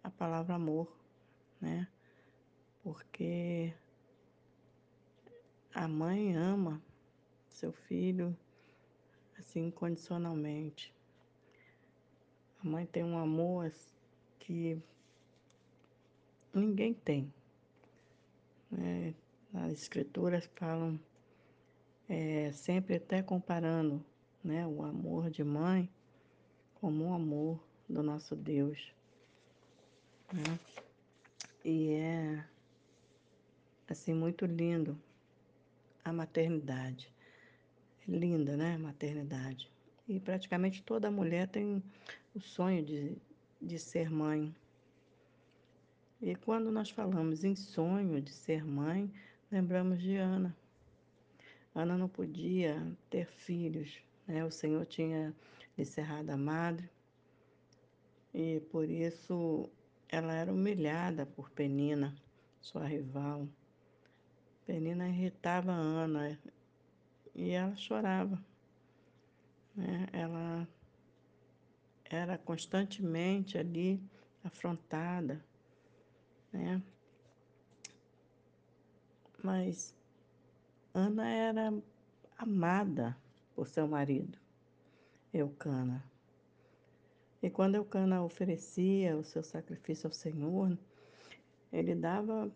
[0.03, 0.87] a palavra amor,
[1.59, 1.87] né?
[2.83, 3.73] Porque
[5.73, 6.81] a mãe ama
[7.47, 8.37] seu filho
[9.37, 10.93] assim incondicionalmente.
[12.63, 13.71] A mãe tem um amor
[14.39, 14.81] que
[16.57, 17.33] ninguém tem.
[18.77, 19.13] É,
[19.53, 20.99] as escrituras falam
[22.09, 24.03] é, sempre até comparando
[24.43, 25.89] né, o amor de mãe
[26.75, 28.93] como o amor do nosso Deus.
[30.33, 30.59] Né?
[31.63, 32.45] E é
[33.89, 34.99] assim muito lindo
[36.03, 37.11] a maternidade.
[38.07, 38.77] É linda, né?
[38.77, 39.69] Maternidade.
[40.07, 41.83] E praticamente toda mulher tem
[42.33, 43.17] o sonho de,
[43.61, 44.55] de ser mãe.
[46.21, 49.11] E quando nós falamos em sonho de ser mãe,
[49.51, 50.55] lembramos de Ana.
[51.75, 54.43] Ana não podia ter filhos, né?
[54.43, 55.31] O Senhor tinha
[55.77, 56.89] lhe cerrado a madre
[58.33, 59.69] e por isso
[60.09, 62.15] ela era humilhada por Penina,
[62.61, 63.47] sua rival.
[64.65, 66.37] Penina irritava Ana
[67.35, 68.43] e ela chorava.
[69.75, 70.07] Né?
[70.11, 70.67] Ela
[72.05, 74.01] era constantemente ali
[74.43, 75.43] afrontada,
[76.57, 76.81] né?
[79.43, 79.95] Mas
[80.93, 81.73] Ana era
[82.37, 83.15] amada
[83.55, 84.37] por seu marido,
[85.33, 86.03] Eucana.
[87.41, 90.77] E quando Eucana oferecia o seu sacrifício ao Senhor,
[91.71, 92.51] ele dava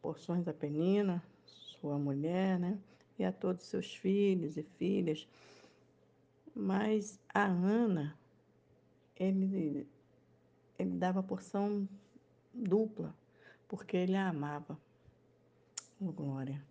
[0.00, 2.78] porções a Penina, sua mulher, né?
[3.18, 5.28] E a todos seus filhos e filhas.
[6.54, 8.16] Mas a Ana,
[9.16, 9.86] ele,
[10.78, 11.88] ele dava porção
[12.54, 13.14] dupla,
[13.72, 14.78] porque ele a amava.
[15.98, 16.62] Oh, glória.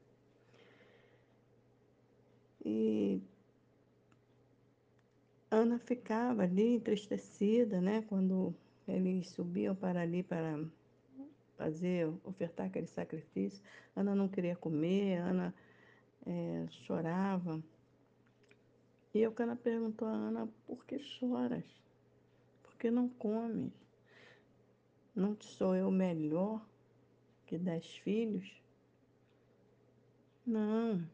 [2.63, 3.19] E
[5.49, 8.03] Ana ficava ali entristecida, né?
[8.03, 8.53] Quando
[8.87, 10.63] eles subiam para ali para
[11.57, 13.63] fazer, ofertar aquele sacrifício.
[13.95, 15.55] Ana não queria comer, Ana
[16.23, 17.63] é, chorava.
[19.11, 21.65] E Eucana perguntou a Ana, por que choras?
[22.61, 23.73] Por que não comes?
[25.15, 26.69] Não sou eu melhor
[27.51, 28.49] que dez filhos?
[30.45, 31.05] Não,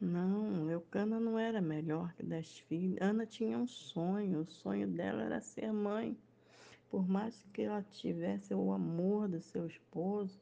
[0.00, 2.96] não, Eucana não era melhor que dez filhos.
[3.00, 6.16] Ana tinha um sonho, o sonho dela era ser mãe.
[6.88, 10.40] Por mais que ela tivesse o amor do seu esposo,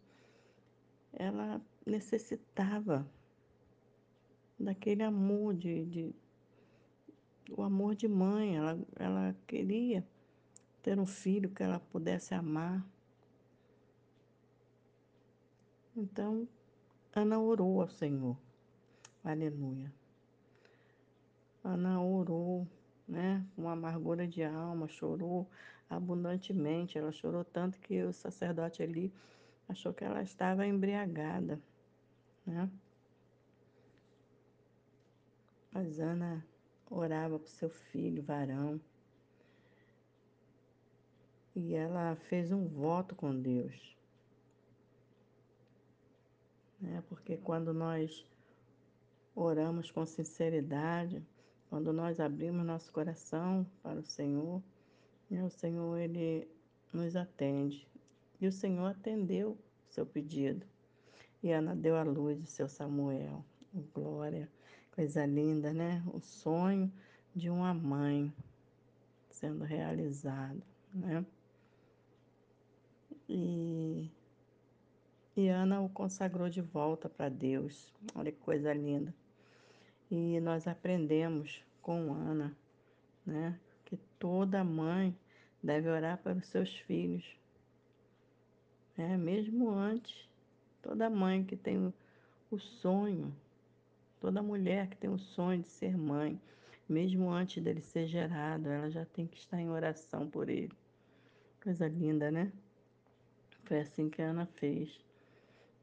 [1.14, 3.10] ela necessitava
[4.60, 6.14] daquele amor de, de
[7.56, 8.54] o amor de mãe.
[8.54, 10.06] Ela, ela queria
[10.82, 12.86] ter um filho que ela pudesse amar.
[15.98, 16.46] Então,
[17.14, 18.36] Ana orou ao Senhor.
[19.24, 19.90] Aleluia.
[21.64, 22.68] Ana orou,
[23.08, 25.48] né, com amargura de alma, chorou
[25.88, 26.98] abundantemente.
[26.98, 29.10] Ela chorou tanto que o sacerdote ali
[29.66, 31.58] achou que ela estava embriagada,
[32.44, 32.70] né?
[35.72, 36.46] Mas Ana
[36.90, 38.78] orava para seu filho, varão,
[41.54, 43.95] e ela fez um voto com Deus
[46.86, 47.02] né?
[47.08, 48.24] porque quando nós
[49.34, 51.22] oramos com sinceridade,
[51.68, 54.62] quando nós abrimos nosso coração para o Senhor,
[55.28, 55.44] né?
[55.44, 56.48] o Senhor ele
[56.92, 57.86] nos atende.
[58.40, 60.64] E o Senhor atendeu o seu pedido.
[61.42, 63.44] E Ana deu à luz o seu Samuel.
[63.94, 64.48] Glória,
[64.94, 66.02] coisa linda, né?
[66.12, 66.90] O sonho
[67.34, 68.32] de uma mãe
[69.28, 70.62] sendo realizado,
[70.94, 71.24] né?
[73.28, 74.10] E
[75.36, 77.92] e Ana o consagrou de volta para Deus.
[78.14, 79.14] Olha que coisa linda.
[80.10, 82.56] E nós aprendemos com Ana,
[83.24, 85.14] né, que toda mãe
[85.62, 87.36] deve orar para os seus filhos.
[88.96, 90.26] É, mesmo antes,
[90.80, 91.92] toda mãe que tem
[92.50, 93.34] o sonho,
[94.18, 96.40] toda mulher que tem o sonho de ser mãe,
[96.88, 100.72] mesmo antes dele ser gerado, ela já tem que estar em oração por ele.
[101.62, 102.50] Coisa linda, né?
[103.64, 104.98] Foi assim que a Ana fez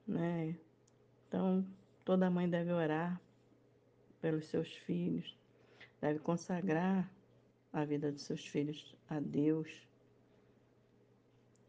[0.08, 0.56] né?
[1.28, 1.66] Então,
[2.06, 3.20] toda mãe deve orar
[4.22, 5.36] pelos seus filhos,
[6.00, 7.10] deve consagrar
[7.72, 9.70] a vida dos seus filhos a Deus,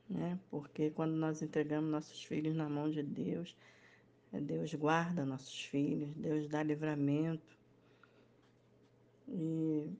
[0.08, 0.38] né?
[0.50, 3.56] Porque quando nós entregamos nossos filhos na mão de Deus,
[4.32, 7.56] é Deus guarda nossos filhos, Deus dá livramento.
[9.28, 9.90] E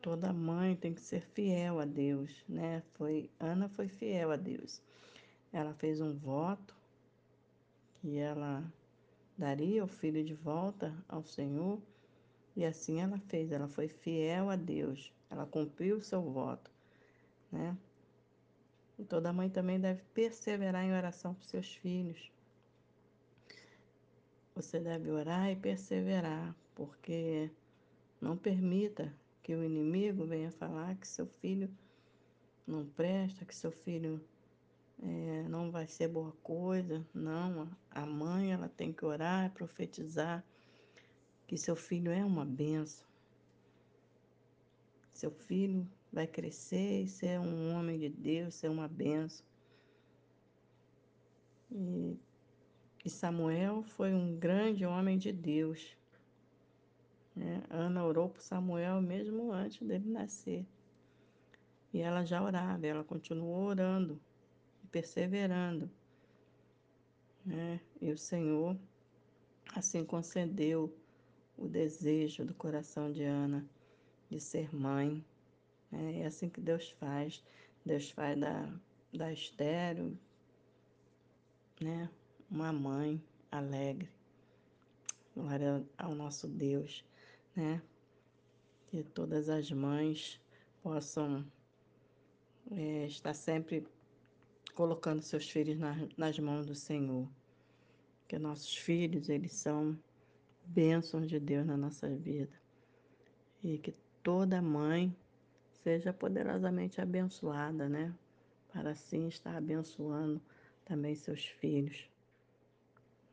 [0.00, 2.82] toda mãe tem que ser fiel a Deus, né?
[2.94, 4.82] Foi Ana foi fiel a Deus.
[5.54, 6.74] Ela fez um voto
[8.00, 8.64] que ela
[9.38, 11.80] daria o filho de volta ao Senhor,
[12.56, 13.52] e assim ela fez.
[13.52, 16.72] Ela foi fiel a Deus, ela cumpriu o seu voto,
[17.52, 17.78] né?
[18.98, 22.32] E toda mãe também deve perseverar em oração para seus filhos.
[24.56, 27.48] Você deve orar e perseverar, porque
[28.20, 31.70] não permita que o inimigo venha falar que seu filho
[32.66, 34.20] não presta, que seu filho
[35.02, 37.06] é, não vai ser boa coisa.
[37.12, 40.44] Não, a mãe ela tem que orar, profetizar
[41.46, 43.06] que seu filho é uma benção.
[45.12, 49.44] Seu filho vai crescer e ser um homem de Deus, ser uma benção.
[51.70, 52.16] E,
[53.04, 55.96] e Samuel foi um grande homem de Deus.
[57.36, 60.64] É, Ana orou por Samuel mesmo antes dele nascer.
[61.92, 64.20] E ela já orava, ela continuou orando
[64.94, 65.90] perseverando.
[67.44, 67.80] Né?
[68.00, 68.78] E o Senhor
[69.74, 70.96] assim concedeu
[71.58, 73.68] o desejo do coração de Ana
[74.30, 75.24] de ser mãe.
[75.90, 76.20] Né?
[76.20, 77.42] É assim que Deus faz.
[77.84, 78.72] Deus faz da,
[79.12, 80.16] da estéreo,
[81.80, 82.08] né?
[82.48, 83.20] uma mãe
[83.50, 84.08] alegre.
[85.34, 87.04] Glória ao nosso Deus,
[87.56, 87.82] né?
[88.86, 90.40] Que todas as mães
[90.80, 91.44] possam
[92.70, 93.84] é, estar sempre
[94.74, 97.28] colocando seus filhos nas, nas mãos do Senhor.
[98.28, 99.98] Que nossos filhos, eles são
[100.66, 102.52] bênçãos de Deus na nossa vida.
[103.62, 105.14] E que toda mãe
[105.82, 108.14] seja poderosamente abençoada, né?
[108.72, 110.40] Para assim estar abençoando
[110.84, 112.08] também seus filhos.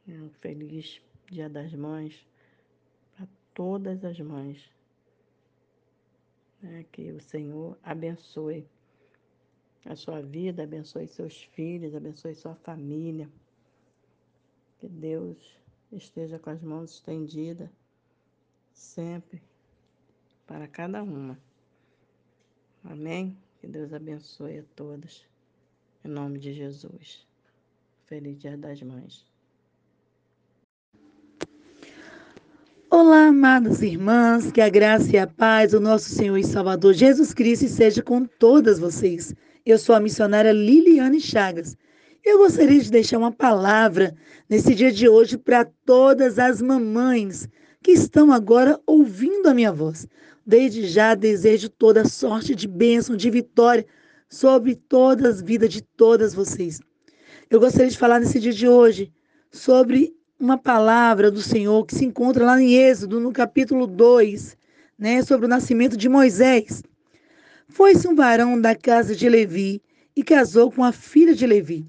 [0.08, 2.28] Um feliz Dia das Mães
[3.16, 4.70] para todas as mães.
[6.62, 6.86] Né?
[6.92, 8.68] Que o Senhor abençoe
[9.86, 13.30] a sua vida, abençoe seus filhos, abençoe sua família.
[14.80, 15.38] Que Deus
[15.92, 17.70] esteja com as mãos estendidas
[18.74, 19.42] sempre
[20.48, 21.38] para cada uma.
[22.84, 23.38] Amém?
[23.60, 25.26] Que Deus abençoe a todas.
[26.04, 27.26] Em nome de Jesus.
[28.08, 29.26] Feliz Dia das Mães.
[32.90, 37.34] Olá, amadas irmãs, que a graça e a paz do nosso Senhor e Salvador Jesus
[37.34, 39.34] Cristo seja com todas vocês.
[39.64, 41.78] Eu sou a missionária Liliane Chagas.
[42.26, 44.16] Eu gostaria de deixar uma palavra
[44.50, 47.48] nesse dia de hoje para todas as mamães
[47.84, 50.08] que estão agora ouvindo a minha voz.
[50.46, 53.86] Desde já desejo toda sorte de bênção, de vitória
[54.28, 56.80] sobre todas as vidas de todas vocês.
[57.48, 59.12] Eu gostaria de falar nesse dia de hoje
[59.52, 64.58] sobre uma palavra do Senhor que se encontra lá em Êxodo, no capítulo 2,
[64.98, 66.82] né, sobre o nascimento de Moisés.
[67.74, 69.82] Foi-se um varão da casa de Levi
[70.14, 71.86] e casou com a filha de Levi.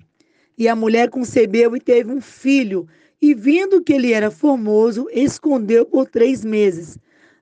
[0.57, 2.87] E a mulher concebeu e teve um filho,
[3.21, 6.97] e vendo que ele era formoso, escondeu por três meses.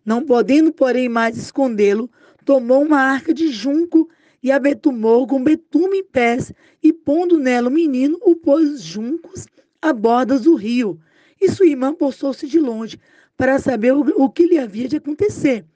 [0.06, 2.10] Não podendo, porém, mais escondê-lo,
[2.42, 4.08] tomou uma arca de junco
[4.42, 6.50] e a betumou com betume em pés,
[6.82, 9.46] e pondo nela o menino, o pôs juncos
[9.82, 10.98] a bordas do rio.
[11.38, 12.98] E sua irmã postou-se de longe
[13.36, 15.66] para saber o que lhe havia de acontecer.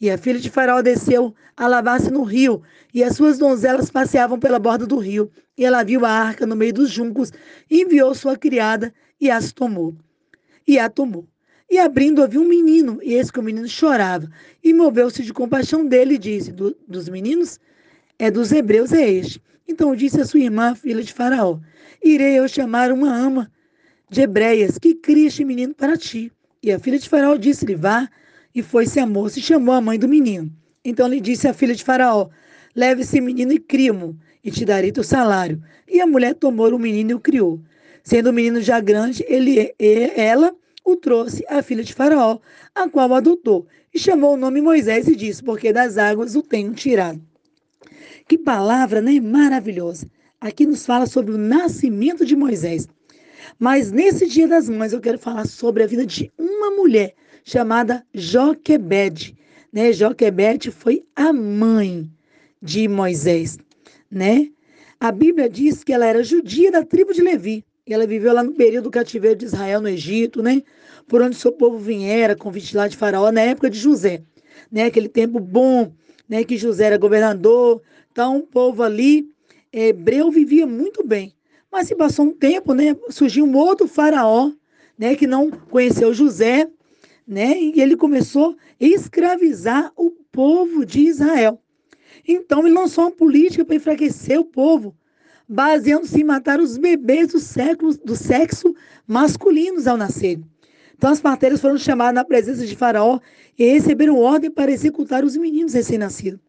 [0.00, 4.38] E a filha de Faraó desceu a lavar-se no rio, e as suas donzelas passeavam
[4.38, 5.30] pela borda do rio.
[5.56, 7.32] E ela viu a arca no meio dos juncos,
[7.70, 9.94] enviou sua criada e as tomou.
[10.66, 11.26] E a tomou.
[11.70, 14.30] E abrindo, ouviu um menino, e esse que o menino chorava.
[14.62, 17.58] E moveu-se de compaixão dele e disse: do, Dos meninos?
[18.18, 19.42] É dos hebreus, é este.
[19.66, 21.58] Então disse a sua irmã, filha de Faraó:
[22.02, 23.50] Irei eu chamar uma ama
[24.10, 26.30] de Hebreias, que cria este menino para ti.
[26.62, 28.08] E a filha de Faraó disse-lhe, vá,
[28.54, 30.50] e foi-se a moça e chamou a mãe do menino.
[30.84, 32.28] Então lhe disse a filha de Faraó,
[32.74, 35.62] leve esse menino e cria-mo, e te darei teu salário.
[35.88, 37.60] E a mulher tomou o menino e o criou.
[38.02, 39.74] Sendo o menino já grande, ele,
[40.14, 42.38] ela o trouxe à filha de Faraó,
[42.74, 46.42] a qual o adotou, e chamou o nome Moisés e disse, porque das águas o
[46.42, 47.20] tenho tirado.
[48.28, 49.18] Que palavra, né?
[49.20, 50.06] Maravilhosa.
[50.40, 52.86] Aqui nos fala sobre o nascimento de Moisés.
[53.58, 57.14] Mas nesse Dia das Mães eu quero falar sobre a vida de uma mulher
[57.44, 59.36] chamada Joquebede.
[59.72, 59.92] Né?
[59.92, 62.10] Joquebede foi a mãe
[62.60, 63.58] de Moisés,
[64.10, 64.48] né?
[64.98, 67.62] A Bíblia diz que ela era judia da tribo de Levi.
[67.86, 70.62] E ela viveu lá no período do cativeiro de Israel no Egito, né?
[71.06, 74.22] Por onde seu povo vinha, convite lá de Faraó, na época de José.
[74.72, 74.84] Né?
[74.84, 75.92] Aquele tempo bom,
[76.26, 76.42] né?
[76.42, 77.82] Que José era governador.
[78.10, 79.28] Então, o povo ali,
[79.70, 81.34] hebreu, vivia muito bem.
[81.70, 84.52] Mas se passou um tempo, né, surgiu um outro faraó,
[84.96, 86.70] né, que não conheceu José,
[87.26, 91.60] né, e ele começou a escravizar o povo de Israel.
[92.26, 94.96] Então ele lançou uma política para enfraquecer o povo,
[95.48, 98.74] baseando-se em matar os bebês do, século, do sexo
[99.06, 100.40] masculinos ao nascer.
[100.96, 103.18] Então as parteiras foram chamadas na presença de Faraó
[103.58, 106.40] e receberam ordem para executar os meninos recém-nascidos.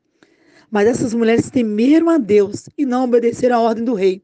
[0.72, 4.24] Mas essas mulheres temeram a Deus e não obedeceram à ordem do rei.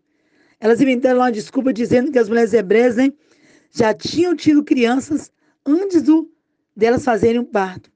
[0.59, 3.11] Elas inventaram uma desculpa dizendo que as mulheres hebreias né,
[3.71, 5.31] já tinham tido crianças
[5.65, 6.29] antes do,
[6.75, 7.91] delas fazerem um parto.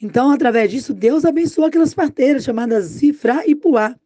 [0.00, 3.96] Então, através disso, Deus abençoou aquelas parteiras chamadas Zifra e Puá,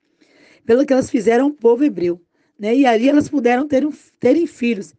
[0.64, 2.20] pelo que elas fizeram ao povo hebreu.
[2.58, 2.76] Né?
[2.76, 4.94] E ali elas puderam ter um, terem filhos.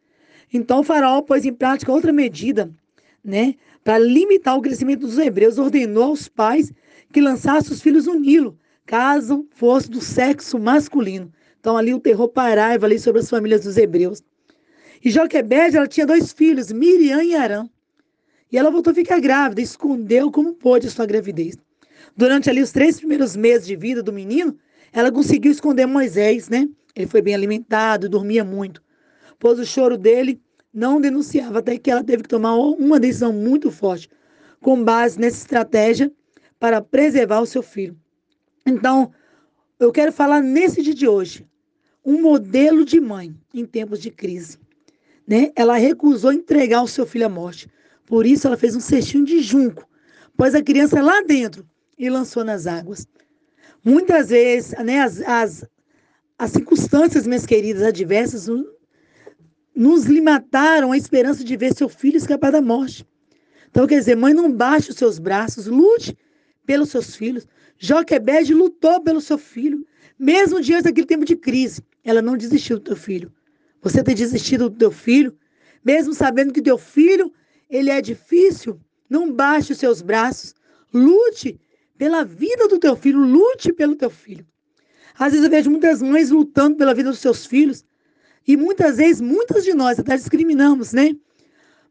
[0.53, 2.71] Então, o faraó pôs em prática outra medida,
[3.23, 3.55] né?
[3.83, 6.71] Para limitar o crescimento dos hebreus, ordenou aos pais
[7.11, 11.31] que lançassem os filhos no Nilo, caso fosse do sexo masculino.
[11.59, 14.21] Então ali o terror parava ali sobre as famílias dos hebreus.
[15.03, 17.67] E Joquebede, ela tinha dois filhos, Miriam e Arã.
[18.53, 21.57] E ela voltou a ficar grávida, escondeu como pôde a sua gravidez.
[22.15, 24.55] Durante ali os três primeiros meses de vida do menino,
[24.91, 26.69] ela conseguiu esconder Moisés, né?
[26.95, 28.83] Ele foi bem alimentado, dormia muito.
[29.39, 30.39] pois o choro dele
[30.71, 34.07] não denunciava, até que ela teve que tomar uma decisão muito forte,
[34.61, 36.11] com base nessa estratégia
[36.59, 37.97] para preservar o seu filho.
[38.65, 39.11] Então,
[39.79, 41.43] eu quero falar nesse dia de hoje,
[42.05, 44.59] um modelo de mãe em tempos de crise.
[45.27, 45.51] Né?
[45.55, 47.67] Ela recusou entregar o seu filho à morte.
[48.13, 49.89] Por isso, ela fez um cestinho de junco,
[50.37, 53.07] pôs a criança lá dentro e lançou nas águas.
[53.83, 55.65] Muitas vezes, né, as, as,
[56.37, 58.47] as circunstâncias, minhas queridas, adversas,
[59.75, 63.03] nos limitaram a esperança de ver seu filho escapar da morte.
[63.71, 66.15] Então, quer dizer, mãe, não baixe os seus braços, lute
[66.67, 67.47] pelos seus filhos.
[67.79, 69.87] Joquebede lutou pelo seu filho,
[70.19, 71.81] mesmo diante daquele tempo de crise.
[72.03, 73.33] Ela não desistiu do teu filho.
[73.81, 75.35] Você tem desistido do teu filho,
[75.83, 77.33] mesmo sabendo que teu filho,
[77.73, 78.79] ele é difícil.
[79.09, 80.53] Não baixe os seus braços.
[80.93, 81.59] Lute
[81.97, 84.45] pela vida do teu filho, lute pelo teu filho.
[85.17, 87.83] Às vezes eu vejo muitas mães lutando pela vida dos seus filhos,
[88.47, 91.15] e muitas vezes, muitas de nós até discriminamos, né?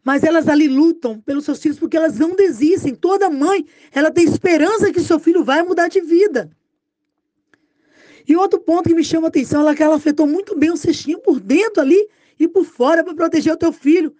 [0.04, 2.94] Mas elas ali lutam pelos seus filhos porque elas não desistem.
[2.94, 6.50] Toda mãe, ela tem esperança que seu filho vai mudar de vida.
[8.28, 10.76] E outro ponto que me chama a atenção é que ela afetou muito bem o
[10.76, 12.08] cestinho por dentro ali
[12.38, 14.14] e por fora para proteger o teu filho.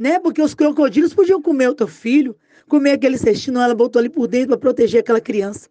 [0.00, 0.18] Né?
[0.18, 2.34] Porque os crocodilos podiam comer o teu filho,
[2.66, 5.68] comer aquele cestinho, ela botou ali por dentro para proteger aquela criança.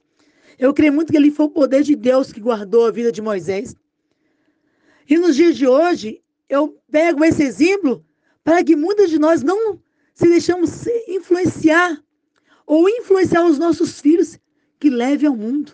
[0.59, 3.23] Eu creio muito que ali foi o poder de Deus que guardou a vida de
[3.23, 3.75] Moisés.
[5.09, 8.05] E nos dias de hoje, eu pego esse exemplo
[8.43, 9.79] para que muitas de nós não
[10.13, 11.99] se deixamos influenciar
[12.67, 14.37] ou influenciar os nossos filhos
[14.79, 15.71] que leve ao mundo,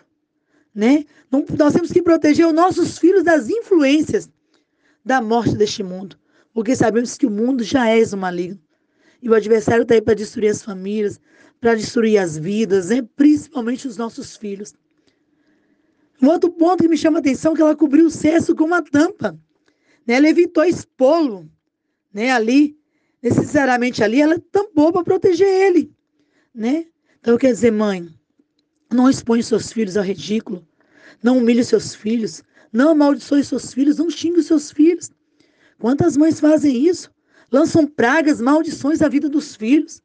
[0.74, 1.04] né?
[1.30, 4.30] Não, nós temos que proteger os nossos filhos das influências
[5.04, 6.18] da morte deste mundo,
[6.56, 8.58] porque sabemos que o mundo já é o maligno.
[9.20, 11.20] E o adversário está aí para destruir as famílias,
[11.60, 13.06] para destruir as vidas, né?
[13.14, 14.72] principalmente os nossos filhos.
[16.22, 18.64] Um outro ponto que me chama a atenção é que ela cobriu o cesto com
[18.64, 19.38] uma tampa.
[20.06, 20.14] Né?
[20.14, 21.46] Ela evitou expô-lo
[22.10, 22.30] né?
[22.30, 22.74] ali,
[23.22, 25.92] necessariamente ali, ela tampou para proteger ele.
[26.54, 26.86] Né?
[27.20, 28.08] Então, quer dizer, mãe,
[28.90, 30.66] não expõe seus filhos ao ridículo,
[31.22, 32.42] não humilhe seus filhos,
[32.72, 35.10] não amaldiçoe seus filhos, não xingue seus filhos.
[35.78, 37.10] Quantas mães fazem isso?
[37.50, 40.02] Lançam pragas, maldições à vida dos filhos.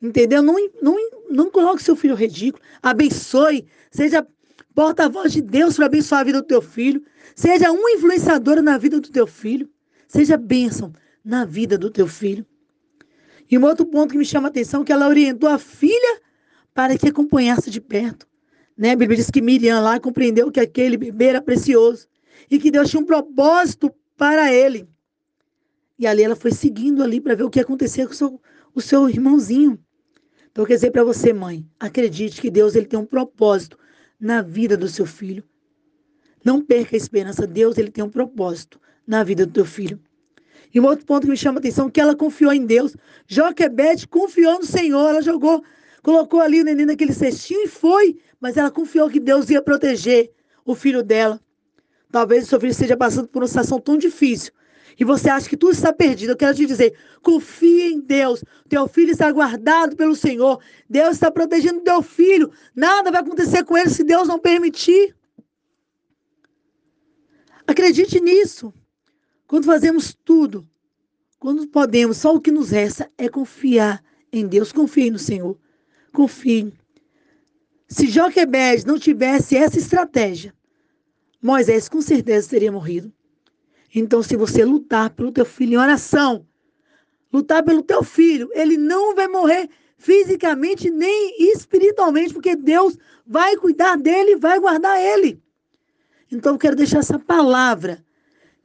[0.00, 0.42] Entendeu?
[0.42, 0.96] Não, não,
[1.30, 2.64] não coloque seu filho ridículo.
[2.82, 3.66] Abençoe.
[3.90, 4.26] Seja
[4.74, 7.02] porta-voz de Deus para abençoar a vida do teu filho.
[7.34, 9.68] Seja uma influenciadora na vida do teu filho.
[10.08, 10.92] Seja bênção
[11.24, 12.44] na vida do teu filho.
[13.50, 16.20] E um outro ponto que me chama a atenção é que ela orientou a filha
[16.74, 18.26] para que acompanhasse de perto.
[18.76, 18.92] Né?
[18.92, 22.08] A Bíblia diz que Miriam lá compreendeu que aquele bebê era precioso
[22.50, 23.92] e que Deus tinha um propósito
[24.22, 24.88] para ele.
[25.98, 28.40] E ali ela foi seguindo ali para ver o que acontecia com o seu,
[28.72, 29.76] o seu irmãozinho.
[30.48, 33.76] Então, quer dizer para você, mãe, acredite que Deus ele tem um propósito
[34.20, 35.42] na vida do seu filho.
[36.44, 37.48] Não perca a esperança.
[37.48, 39.98] Deus ele tem um propósito na vida do teu filho.
[40.72, 42.94] E um outro ponto que me chama a atenção que ela confiou em Deus.
[43.26, 45.08] Joquebede confiou no Senhor.
[45.08, 45.64] Ela jogou,
[46.00, 48.20] colocou ali o neném naquele cestinho e foi.
[48.40, 50.30] Mas ela confiou que Deus ia proteger
[50.64, 51.40] o filho dela.
[52.12, 54.52] Talvez o seu filho esteja passando por uma situação tão difícil.
[55.00, 56.30] E você acha que tudo está perdido.
[56.32, 58.44] Eu quero te dizer, confie em Deus.
[58.68, 60.62] Teu filho está guardado pelo Senhor.
[60.88, 62.52] Deus está protegendo teu filho.
[62.76, 65.16] Nada vai acontecer com ele se Deus não permitir.
[67.66, 68.74] Acredite nisso.
[69.46, 70.68] Quando fazemos tudo,
[71.38, 74.70] quando podemos, só o que nos resta é confiar em Deus.
[74.70, 75.58] Confie no Senhor.
[76.12, 76.74] Confie.
[77.88, 80.54] Se Joquebed não tivesse essa estratégia,
[81.42, 83.12] Moisés com certeza teria morrido.
[83.92, 86.46] Então, se você lutar pelo teu filho em oração,
[87.32, 89.68] lutar pelo teu filho, ele não vai morrer
[89.98, 95.42] fisicamente nem espiritualmente, porque Deus vai cuidar dele, vai guardar ele.
[96.30, 98.04] Então, eu quero deixar essa palavra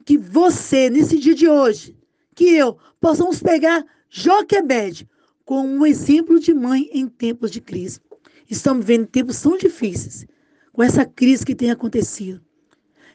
[0.04, 1.96] que você, nesse dia de hoje,
[2.34, 5.06] que eu, possamos pegar Joquebed
[5.44, 8.00] como um exemplo de mãe em tempos de crise.
[8.48, 10.26] Estamos vivendo tempos tão difíceis,
[10.72, 12.47] com essa crise que tem acontecido.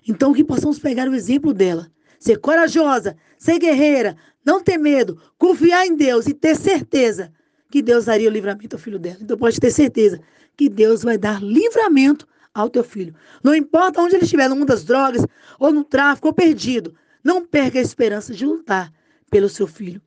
[0.07, 1.91] Então, que possamos pegar o exemplo dela
[2.23, 7.33] ser corajosa, ser guerreira, não ter medo, confiar em Deus e ter certeza
[7.69, 9.17] que Deus daria o livramento ao filho dela.
[9.19, 10.21] Então pode ter certeza
[10.55, 13.13] que Deus vai dar livramento ao teu filho.
[13.43, 15.25] Não importa onde ele estiver, no mundo das drogas,
[15.59, 18.93] ou no tráfico, ou perdido, não perca a esperança de lutar
[19.29, 20.01] pelo seu filho.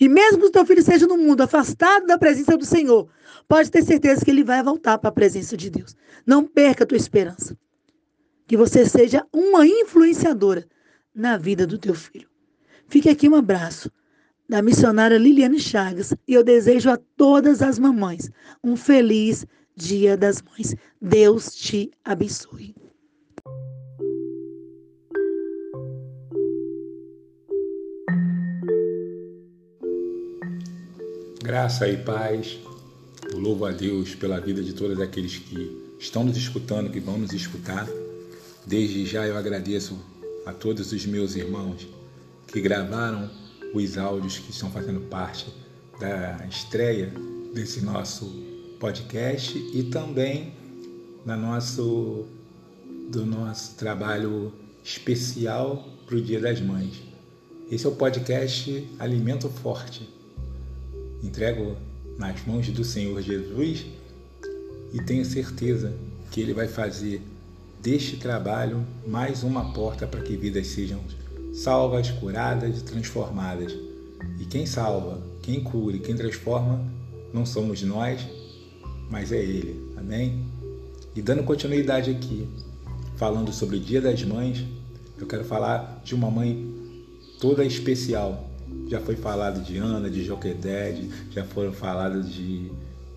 [0.00, 3.08] E mesmo que o teu filho seja no mundo afastado da presença do Senhor,
[3.46, 5.94] pode ter certeza que ele vai voltar para a presença de Deus.
[6.26, 7.56] Não perca a tua esperança
[8.46, 10.66] que você seja uma influenciadora
[11.14, 12.28] na vida do teu filho.
[12.88, 13.90] Fique aqui um abraço
[14.48, 18.30] da missionária Liliane Chagas e eu desejo a todas as mamães
[18.62, 19.44] um feliz
[19.74, 20.74] Dia das Mães.
[21.00, 22.74] Deus te abençoe.
[31.42, 32.58] Graça e paz.
[33.34, 37.32] Louvo a Deus pela vida de todos aqueles que estão nos escutando, que vão nos
[37.32, 37.86] escutar.
[38.66, 39.96] Desde já eu agradeço
[40.44, 41.86] a todos os meus irmãos
[42.48, 43.30] que gravaram
[43.72, 45.46] os áudios que estão fazendo parte
[46.00, 47.12] da estreia
[47.54, 48.26] desse nosso
[48.80, 50.52] podcast e também
[51.24, 52.26] na nosso,
[53.08, 54.52] do nosso trabalho
[54.82, 57.02] especial para o Dia das Mães.
[57.70, 60.08] Esse é o podcast Alimento Forte.
[61.22, 61.76] Entrego
[62.18, 63.86] nas mãos do Senhor Jesus
[64.92, 65.94] e tenho certeza
[66.32, 67.22] que Ele vai fazer
[67.80, 71.00] deste trabalho mais uma porta para que vidas sejam
[71.52, 73.72] salvas, curadas e transformadas.
[74.38, 76.84] E quem salva, quem cura e quem transforma
[77.32, 78.20] não somos nós,
[79.10, 79.92] mas é Ele.
[79.96, 80.44] Amém?
[81.14, 82.48] E dando continuidade aqui,
[83.16, 84.64] falando sobre o Dia das Mães,
[85.18, 86.74] eu quero falar de uma mãe
[87.40, 88.50] toda especial.
[88.88, 92.70] Já foi falado de Ana, de Joquedede, já foram falados de,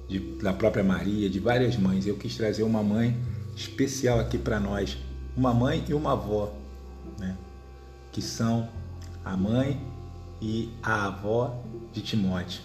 [0.08, 2.08] de, da própria Maria, de várias mães.
[2.08, 3.18] Eu quis trazer uma mãe
[3.60, 4.98] especial aqui para nós,
[5.36, 6.54] uma mãe e uma avó,
[7.20, 7.36] né?
[8.10, 8.70] que são
[9.24, 9.82] a mãe
[10.42, 12.62] e a avó de Timóteo.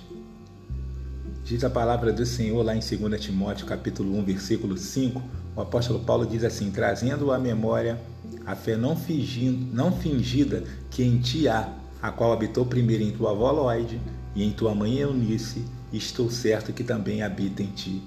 [1.44, 5.20] Diz a palavra do Senhor lá em 2 Timóteo, capítulo 1, versículo 5,
[5.56, 8.00] o apóstolo Paulo diz assim: trazendo à memória
[8.46, 13.10] a fé não, fingindo, não fingida que em ti há, a qual habitou primeiro em
[13.10, 14.00] tua avó Lloyd
[14.34, 18.00] e em tua mãe Eunice, e estou certo que também habita em ti.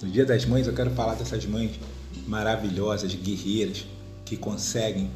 [0.00, 1.78] No Dia das Mães, eu quero falar dessas mães
[2.26, 3.86] maravilhosas, guerreiras,
[4.24, 5.10] que conseguem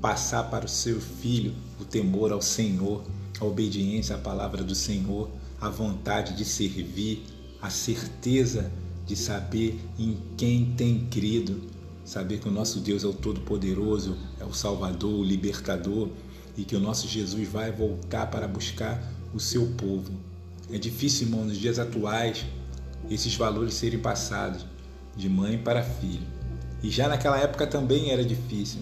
[0.00, 3.02] passar para o seu filho o temor ao Senhor,
[3.40, 5.28] a obediência à palavra do Senhor,
[5.60, 7.24] a vontade de servir,
[7.60, 8.70] a certeza
[9.06, 11.62] de saber em quem tem crido,
[12.04, 16.08] saber que o nosso Deus é o Todo-Poderoso, é o Salvador, o Libertador
[16.56, 20.12] e que o nosso Jesus vai voltar para buscar o seu povo.
[20.70, 22.44] É difícil, irmão, nos dias atuais,
[23.10, 24.66] esses valores serem passados
[25.16, 26.37] de mãe para filho.
[26.82, 28.80] E já naquela época também era difícil,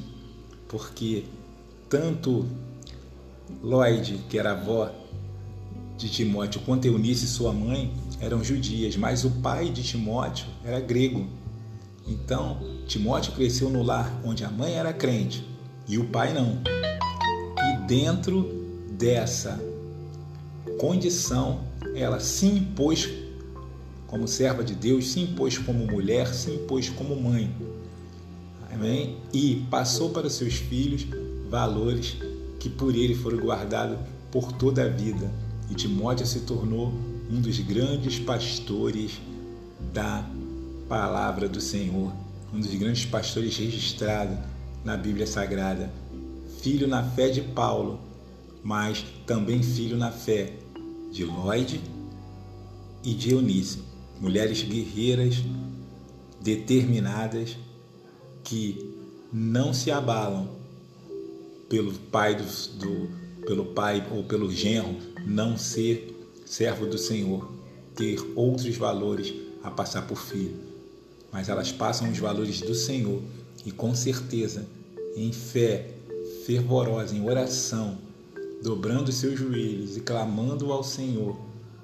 [0.69, 1.25] porque
[1.89, 2.47] tanto
[3.63, 4.91] Lloyd, que era avó
[5.97, 11.27] de Timóteo, quanto Eunice, sua mãe, eram judias, mas o pai de Timóteo era grego.
[12.07, 15.45] Então, Timóteo cresceu no lar onde a mãe era crente
[15.89, 16.61] e o pai não.
[17.59, 18.43] E dentro
[18.93, 19.61] dessa
[20.79, 21.61] condição,
[21.95, 23.09] ela se impôs
[24.07, 27.53] como serva de Deus, se impôs como mulher, se impôs como mãe.
[28.79, 29.17] Amém?
[29.33, 31.07] E passou para seus filhos
[31.49, 32.19] valores
[32.61, 33.99] que por ele foram guardados
[34.31, 35.33] por toda a vida.
[35.71, 36.93] E Timóteo se tornou
[37.31, 39.19] um dos grandes pastores
[39.95, 40.29] da
[40.87, 42.13] palavra do Senhor,
[42.53, 44.37] um dos grandes pastores registrados
[44.85, 45.91] na Bíblia Sagrada.
[46.61, 47.99] Filho na fé de Paulo,
[48.63, 50.53] mas também filho na fé
[51.11, 51.81] de Lloyd
[53.03, 53.79] e de Eunice,
[54.21, 55.43] mulheres guerreiras,
[56.43, 57.57] determinadas,
[58.47, 58.95] que
[59.33, 60.49] não se abalam
[61.69, 62.45] pelo pai do,
[62.79, 67.49] do pelo pai ou pelo genro não ser servo do Senhor,
[67.95, 69.33] ter outros valores
[69.63, 70.57] a passar por filho.
[71.33, 73.21] Mas elas passam os valores do Senhor
[73.65, 74.67] e com certeza,
[75.17, 75.91] em fé
[76.45, 77.99] fervorosa, em oração,
[78.63, 81.37] dobrando seus joelhos e clamando ao Senhor,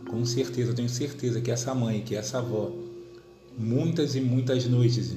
[0.09, 2.73] com certeza, eu tenho certeza que essa mãe, que essa avó,
[3.59, 5.13] muitas e muitas noites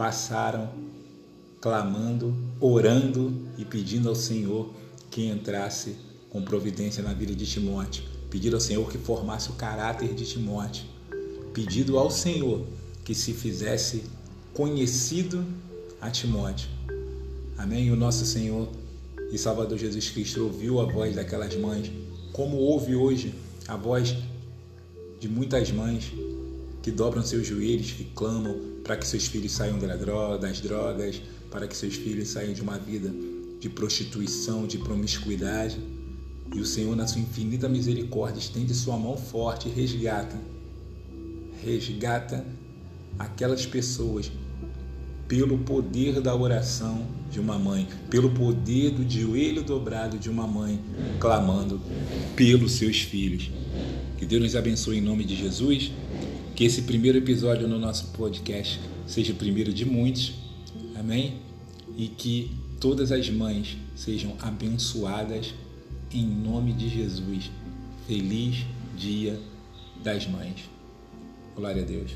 [0.00, 0.66] passaram
[1.60, 4.72] clamando, orando e pedindo ao Senhor
[5.10, 5.94] que entrasse
[6.30, 10.84] com providência na vida de Timóteo pedido ao Senhor que formasse o caráter de Timóteo,
[11.52, 12.64] pedido ao Senhor
[13.04, 14.04] que se fizesse
[14.54, 15.44] conhecido
[16.00, 16.70] a Timóteo.
[17.58, 17.88] Amém?
[17.88, 18.68] E o nosso Senhor
[19.30, 21.92] e Salvador Jesus Cristo ouviu a voz daquelas mães,
[22.32, 23.34] como ouve hoje
[23.68, 24.16] a voz
[25.18, 26.10] de muitas mães
[26.82, 31.76] que dobram seus joelhos, que clamam para que seus filhos saiam das drogas, para que
[31.76, 33.12] seus filhos saiam de uma vida
[33.60, 35.78] de prostituição, de promiscuidade
[36.54, 40.36] e o Senhor, na sua infinita misericórdia, estende sua mão forte e resgata.
[41.62, 42.44] Resgata
[43.18, 44.32] aquelas pessoas
[45.28, 50.80] pelo poder da oração de uma mãe, pelo poder do joelho dobrado de uma mãe,
[51.20, 51.80] clamando
[52.34, 53.48] pelos seus filhos.
[54.18, 55.92] Que Deus nos abençoe em nome de Jesus.
[56.54, 60.34] Que esse primeiro episódio no nosso podcast seja o primeiro de muitos.
[60.94, 61.36] Amém?
[61.96, 65.54] E que todas as mães sejam abençoadas
[66.12, 67.50] em nome de Jesus.
[68.06, 68.64] Feliz
[68.96, 69.40] Dia
[70.02, 70.68] das Mães.
[71.54, 72.12] Glória a Deus.